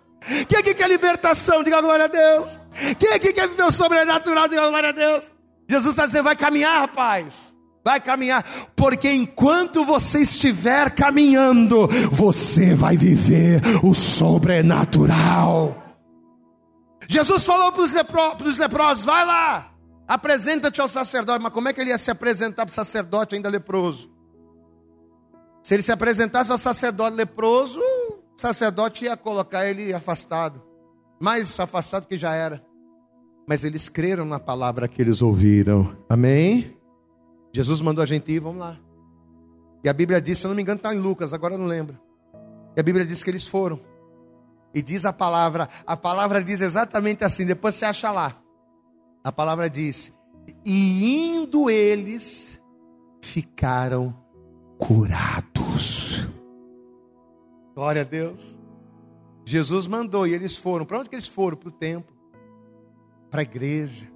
Quem 0.47 0.59
aqui 0.59 0.73
quer 0.73 0.89
libertação, 0.89 1.63
diga 1.63 1.81
glória 1.81 2.05
a 2.05 2.07
Deus. 2.07 2.59
Quem 2.97 3.13
aqui 3.13 3.31
quer 3.33 3.47
viver 3.47 3.63
o 3.63 3.71
sobrenatural, 3.71 4.47
diga 4.47 4.67
glória 4.67 4.89
a 4.89 4.91
Deus. 4.91 5.31
Jesus 5.69 5.93
está 5.93 6.05
dizendo, 6.05 6.23
vai 6.23 6.35
caminhar, 6.35 6.81
rapaz. 6.81 7.51
Vai 7.83 7.99
caminhar, 7.99 8.43
porque 8.75 9.11
enquanto 9.11 9.83
você 9.83 10.21
estiver 10.21 10.91
caminhando, 10.91 11.87
você 12.11 12.75
vai 12.75 12.95
viver 12.95 13.59
o 13.81 13.95
sobrenatural. 13.95 15.75
Jesus 17.07 17.43
falou 17.43 17.71
para 17.71 17.81
os 17.81 17.91
lepro, 17.91 18.21
leprosos: 18.59 19.03
vai 19.03 19.25
lá, 19.25 19.70
apresenta-te 20.13 20.81
ao 20.81 20.89
sacerdote. 20.89 21.41
Mas 21.41 21.53
como 21.53 21.69
é 21.69 21.73
que 21.73 21.79
ele 21.79 21.91
ia 21.91 21.97
se 21.97 22.11
apresentar 22.11 22.65
para 22.65 22.71
o 22.71 22.75
sacerdote 22.75 23.35
ainda 23.35 23.49
leproso? 23.49 24.11
Se 25.63 25.73
ele 25.73 25.83
se 25.83 25.91
apresentasse 25.91 26.51
ao 26.51 26.57
sacerdote 26.57 27.15
leproso, 27.15 27.79
o 27.79 28.41
sacerdote 28.41 29.05
ia 29.05 29.15
colocar 29.15 29.65
ele 29.65 29.93
afastado, 29.93 30.61
mais 31.19 31.57
afastado 31.59 32.07
que 32.07 32.17
já 32.17 32.33
era. 32.33 32.61
Mas 33.47 33.63
eles 33.63 33.87
creram 33.87 34.25
na 34.25 34.39
palavra 34.39 34.87
que 34.87 35.01
eles 35.01 35.21
ouviram. 35.21 35.95
Amém? 36.09 36.75
Jesus 37.53 37.79
mandou 37.79 38.03
a 38.03 38.07
gente 38.07 38.31
ir, 38.31 38.39
vamos 38.39 38.59
lá. 38.59 38.77
E 39.83 39.89
a 39.89 39.93
Bíblia 39.93 40.21
diz, 40.21 40.39
se 40.39 40.45
eu 40.45 40.49
não 40.49 40.55
me 40.55 40.61
engano, 40.61 40.77
está 40.77 40.93
em 40.93 40.99
Lucas, 40.99 41.33
agora 41.33 41.53
eu 41.53 41.57
não 41.57 41.67
lembro. 41.67 41.97
E 42.75 42.79
a 42.79 42.83
Bíblia 42.83 43.05
diz 43.05 43.23
que 43.23 43.29
eles 43.29 43.47
foram. 43.47 43.79
E 44.73 44.81
diz 44.81 45.05
a 45.05 45.13
palavra, 45.13 45.69
a 45.85 45.95
palavra 45.95 46.43
diz 46.43 46.59
exatamente 46.59 47.23
assim, 47.23 47.45
depois 47.45 47.75
você 47.75 47.85
acha 47.85 48.11
lá. 48.11 48.40
A 49.23 49.31
palavra 49.31 49.69
diz: 49.69 50.13
E 50.65 51.25
indo 51.27 51.69
eles, 51.69 52.61
ficaram 53.21 54.15
curados. 54.77 56.27
Glória 57.75 58.01
a 58.01 58.05
Deus. 58.05 58.59
Jesus 59.45 59.87
mandou 59.87 60.27
e 60.27 60.33
eles 60.33 60.55
foram. 60.55 60.85
Para 60.85 60.99
onde 60.99 61.09
que 61.09 61.15
eles 61.15 61.27
foram? 61.27 61.57
Para 61.57 61.69
o 61.69 61.71
templo, 61.71 62.15
para 63.29 63.41
a 63.41 63.43
igreja. 63.43 64.11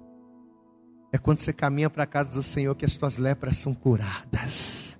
É 1.12 1.18
quando 1.18 1.38
você 1.38 1.52
caminha 1.52 1.88
para 1.88 2.02
a 2.02 2.06
casa 2.06 2.34
do 2.34 2.42
Senhor 2.42 2.74
que 2.74 2.84
as 2.84 2.96
tuas 2.96 3.16
lepras 3.16 3.56
são 3.56 3.74
curadas. 3.74 4.98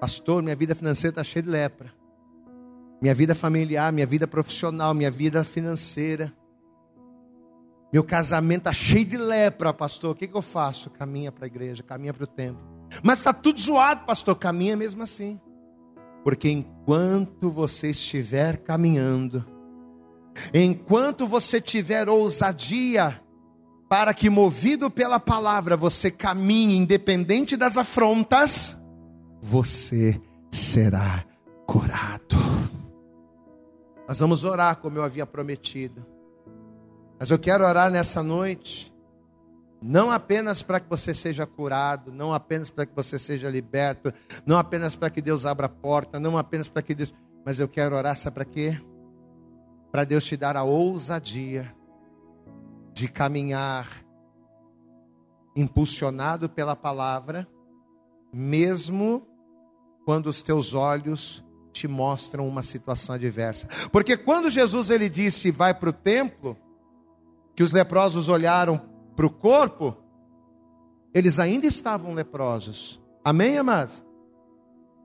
Pastor, 0.00 0.42
minha 0.42 0.56
vida 0.56 0.74
financeira 0.74 1.12
está 1.12 1.24
cheia 1.24 1.42
de 1.42 1.50
lepra 1.50 1.92
minha 3.04 3.14
vida 3.14 3.34
familiar, 3.34 3.92
minha 3.92 4.06
vida 4.06 4.26
profissional, 4.26 4.94
minha 4.94 5.10
vida 5.10 5.44
financeira. 5.44 6.32
Meu 7.94 8.02
casamento 8.02 8.62
está 8.62 8.72
cheio 8.72 9.04
de 9.04 9.16
lepra, 9.16 9.72
pastor. 9.72 10.10
O 10.10 10.14
que, 10.16 10.26
que 10.26 10.36
eu 10.36 10.42
faço? 10.42 10.90
Caminha 10.90 11.30
para 11.30 11.44
a 11.44 11.46
igreja, 11.46 11.80
caminha 11.80 12.12
para 12.12 12.24
o 12.24 12.26
templo. 12.26 12.60
Mas 13.04 13.18
está 13.18 13.32
tudo 13.32 13.60
zoado, 13.60 14.04
pastor. 14.04 14.34
Caminha 14.34 14.76
mesmo 14.76 15.04
assim. 15.04 15.40
Porque 16.24 16.50
enquanto 16.50 17.52
você 17.52 17.90
estiver 17.90 18.56
caminhando, 18.56 19.46
enquanto 20.52 21.24
você 21.28 21.60
tiver 21.60 22.08
ousadia, 22.08 23.22
para 23.88 24.12
que 24.12 24.28
movido 24.28 24.90
pela 24.90 25.20
palavra 25.20 25.76
você 25.76 26.10
caminhe 26.10 26.76
independente 26.76 27.56
das 27.56 27.78
afrontas, 27.78 28.76
você 29.40 30.20
será 30.50 31.24
curado. 31.64 32.34
Nós 34.08 34.18
vamos 34.18 34.42
orar 34.42 34.78
como 34.78 34.98
eu 34.98 35.04
havia 35.04 35.24
prometido. 35.24 36.13
Mas 37.18 37.30
eu 37.30 37.38
quero 37.38 37.64
orar 37.64 37.90
nessa 37.90 38.22
noite, 38.22 38.92
não 39.80 40.10
apenas 40.10 40.62
para 40.62 40.80
que 40.80 40.88
você 40.88 41.12
seja 41.12 41.46
curado, 41.46 42.10
não 42.10 42.32
apenas 42.32 42.70
para 42.70 42.86
que 42.86 42.94
você 42.94 43.18
seja 43.18 43.50
liberto, 43.50 44.12
não 44.46 44.58
apenas 44.58 44.96
para 44.96 45.10
que 45.10 45.20
Deus 45.20 45.44
abra 45.44 45.66
a 45.66 45.68
porta, 45.68 46.18
não 46.18 46.38
apenas 46.38 46.68
para 46.68 46.82
que 46.82 46.94
Deus. 46.94 47.14
Mas 47.44 47.58
eu 47.58 47.68
quero 47.68 47.94
orar, 47.94 48.16
sabe 48.16 48.34
para 48.34 48.44
quê? 48.44 48.80
Para 49.92 50.04
Deus 50.04 50.24
te 50.24 50.36
dar 50.36 50.56
a 50.56 50.62
ousadia 50.64 51.74
de 52.92 53.08
caminhar 53.08 53.86
impulsionado 55.54 56.48
pela 56.48 56.74
palavra, 56.74 57.46
mesmo 58.32 59.26
quando 60.04 60.26
os 60.26 60.42
teus 60.42 60.74
olhos 60.74 61.44
te 61.72 61.86
mostram 61.86 62.48
uma 62.48 62.62
situação 62.62 63.14
adversa. 63.14 63.68
Porque 63.92 64.16
quando 64.16 64.48
Jesus 64.48 64.90
ele 64.90 65.08
disse 65.08 65.50
vai 65.50 65.74
para 65.74 65.90
o 65.90 65.92
templo, 65.92 66.56
que 67.54 67.62
os 67.62 67.72
leprosos 67.72 68.28
olharam 68.28 68.80
para 69.14 69.26
o 69.26 69.30
corpo, 69.30 69.96
eles 71.12 71.38
ainda 71.38 71.66
estavam 71.66 72.12
leprosos. 72.12 73.00
Amém, 73.24 73.56
amados? 73.56 74.04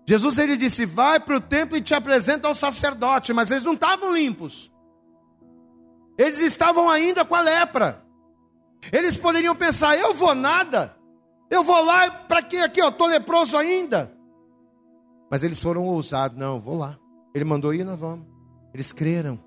Jesus 0.08 0.40
ele 0.40 0.58
disse: 0.58 0.86
Vai 0.86 1.20
para 1.20 1.38
o 1.38 1.42
templo 1.42 1.78
e 1.78 1.82
te 1.82 1.94
apresenta 1.94 2.48
ao 2.48 2.56
sacerdote, 2.56 3.32
mas 3.32 3.52
eles 3.52 3.64
não 3.64 3.74
estavam 3.74 4.16
limpos. 4.16 4.72
Eles 6.18 6.40
estavam 6.40 6.90
ainda 6.90 7.24
com 7.24 7.36
a 7.36 7.42
lepra. 7.42 8.04
Eles 8.92 9.16
poderiam 9.16 9.56
pensar: 9.56 9.98
Eu 9.98 10.14
vou 10.14 10.34
nada. 10.34 10.96
Eu 11.50 11.64
vou 11.64 11.84
lá 11.84 12.10
para 12.10 12.42
quem 12.42 12.62
aqui, 12.62 12.82
eu 12.82 12.90
estou 12.90 13.08
leproso 13.08 13.56
ainda. 13.56 14.12
Mas 15.30 15.44
eles 15.44 15.62
foram 15.62 15.86
ousados: 15.86 16.38
Não, 16.38 16.60
vou 16.60 16.76
lá. 16.76 16.98
Ele 17.36 17.46
mandou 17.46 17.74
ir, 17.74 17.84
nós 17.84 18.00
vamos. 18.00 18.26
Eles 18.74 18.92
creram. 18.92 19.40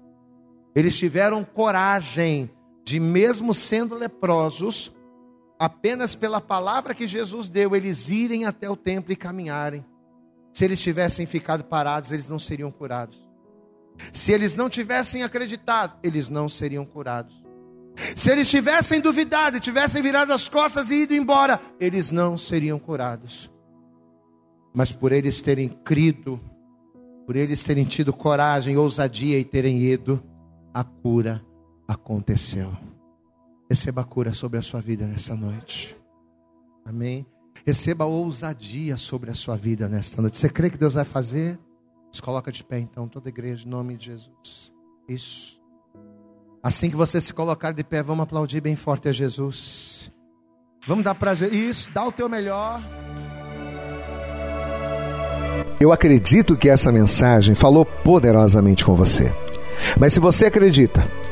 Eles 0.74 0.96
tiveram 0.96 1.44
coragem 1.44 2.48
de, 2.84 2.98
mesmo 2.98 3.54
sendo 3.54 3.94
leprosos, 3.94 4.92
apenas 5.58 6.14
pela 6.14 6.40
palavra 6.40 6.94
que 6.94 7.06
Jesus 7.06 7.48
deu, 7.48 7.76
eles 7.76 8.10
irem 8.10 8.44
até 8.44 8.68
o 8.68 8.76
templo 8.76 9.12
e 9.12 9.16
caminharem. 9.16 9.84
Se 10.52 10.64
eles 10.64 10.80
tivessem 10.80 11.24
ficado 11.24 11.64
parados, 11.64 12.10
eles 12.10 12.28
não 12.28 12.38
seriam 12.38 12.70
curados. 12.70 13.28
Se 14.12 14.32
eles 14.32 14.54
não 14.54 14.68
tivessem 14.68 15.22
acreditado, 15.22 15.98
eles 16.02 16.28
não 16.28 16.48
seriam 16.48 16.84
curados. 16.84 17.42
Se 18.16 18.30
eles 18.30 18.50
tivessem 18.50 19.00
duvidado 19.00 19.56
e 19.56 19.60
tivessem 19.60 20.02
virado 20.02 20.32
as 20.32 20.48
costas 20.48 20.90
e 20.90 21.02
ido 21.02 21.14
embora, 21.14 21.60
eles 21.78 22.10
não 22.10 22.36
seriam 22.36 22.78
curados. 22.78 23.50
Mas 24.74 24.90
por 24.90 25.12
eles 25.12 25.40
terem 25.40 25.68
crido, 25.68 26.40
por 27.26 27.36
eles 27.36 27.62
terem 27.62 27.84
tido 27.84 28.12
coragem, 28.12 28.76
ousadia 28.76 29.38
e 29.38 29.44
terem 29.44 29.80
ido, 29.82 30.22
a 30.72 30.82
cura 30.82 31.44
aconteceu. 31.92 32.72
Receba 33.68 34.02
a 34.02 34.04
cura 34.04 34.34
sobre 34.34 34.58
a 34.58 34.62
sua 34.62 34.80
vida 34.80 35.06
nessa 35.06 35.34
noite. 35.34 35.96
Amém. 36.84 37.26
Receba 37.64 38.04
a 38.04 38.06
ousadia 38.06 38.96
sobre 38.96 39.30
a 39.30 39.34
sua 39.34 39.56
vida 39.56 39.88
nesta 39.88 40.20
noite. 40.20 40.36
Você 40.36 40.48
crê 40.48 40.68
que 40.68 40.76
Deus 40.76 40.94
vai 40.94 41.04
fazer? 41.04 41.58
Se 42.10 42.20
coloca 42.20 42.52
de 42.52 42.62
pé 42.62 42.78
então, 42.78 43.08
toda 43.08 43.28
igreja, 43.28 43.66
em 43.66 43.70
nome 43.70 43.96
de 43.96 44.06
Jesus. 44.06 44.74
Isso. 45.08 45.60
Assim 46.62 46.90
que 46.90 46.96
você 46.96 47.20
se 47.20 47.32
colocar 47.32 47.72
de 47.72 47.82
pé, 47.82 48.02
vamos 48.02 48.24
aplaudir 48.24 48.60
bem 48.60 48.76
forte 48.76 49.08
a 49.08 49.12
Jesus. 49.12 50.10
Vamos 50.86 51.04
dar 51.04 51.14
prazer. 51.14 51.52
Isso, 51.52 51.90
dá 51.92 52.04
o 52.04 52.12
teu 52.12 52.28
melhor. 52.28 52.82
Eu 55.80 55.92
acredito 55.92 56.56
que 56.56 56.68
essa 56.68 56.92
mensagem 56.92 57.54
falou 57.54 57.84
poderosamente 57.84 58.84
com 58.84 58.94
você. 58.94 59.32
Mas 59.98 60.12
se 60.12 60.20
você 60.20 60.46
acredita 60.46 61.02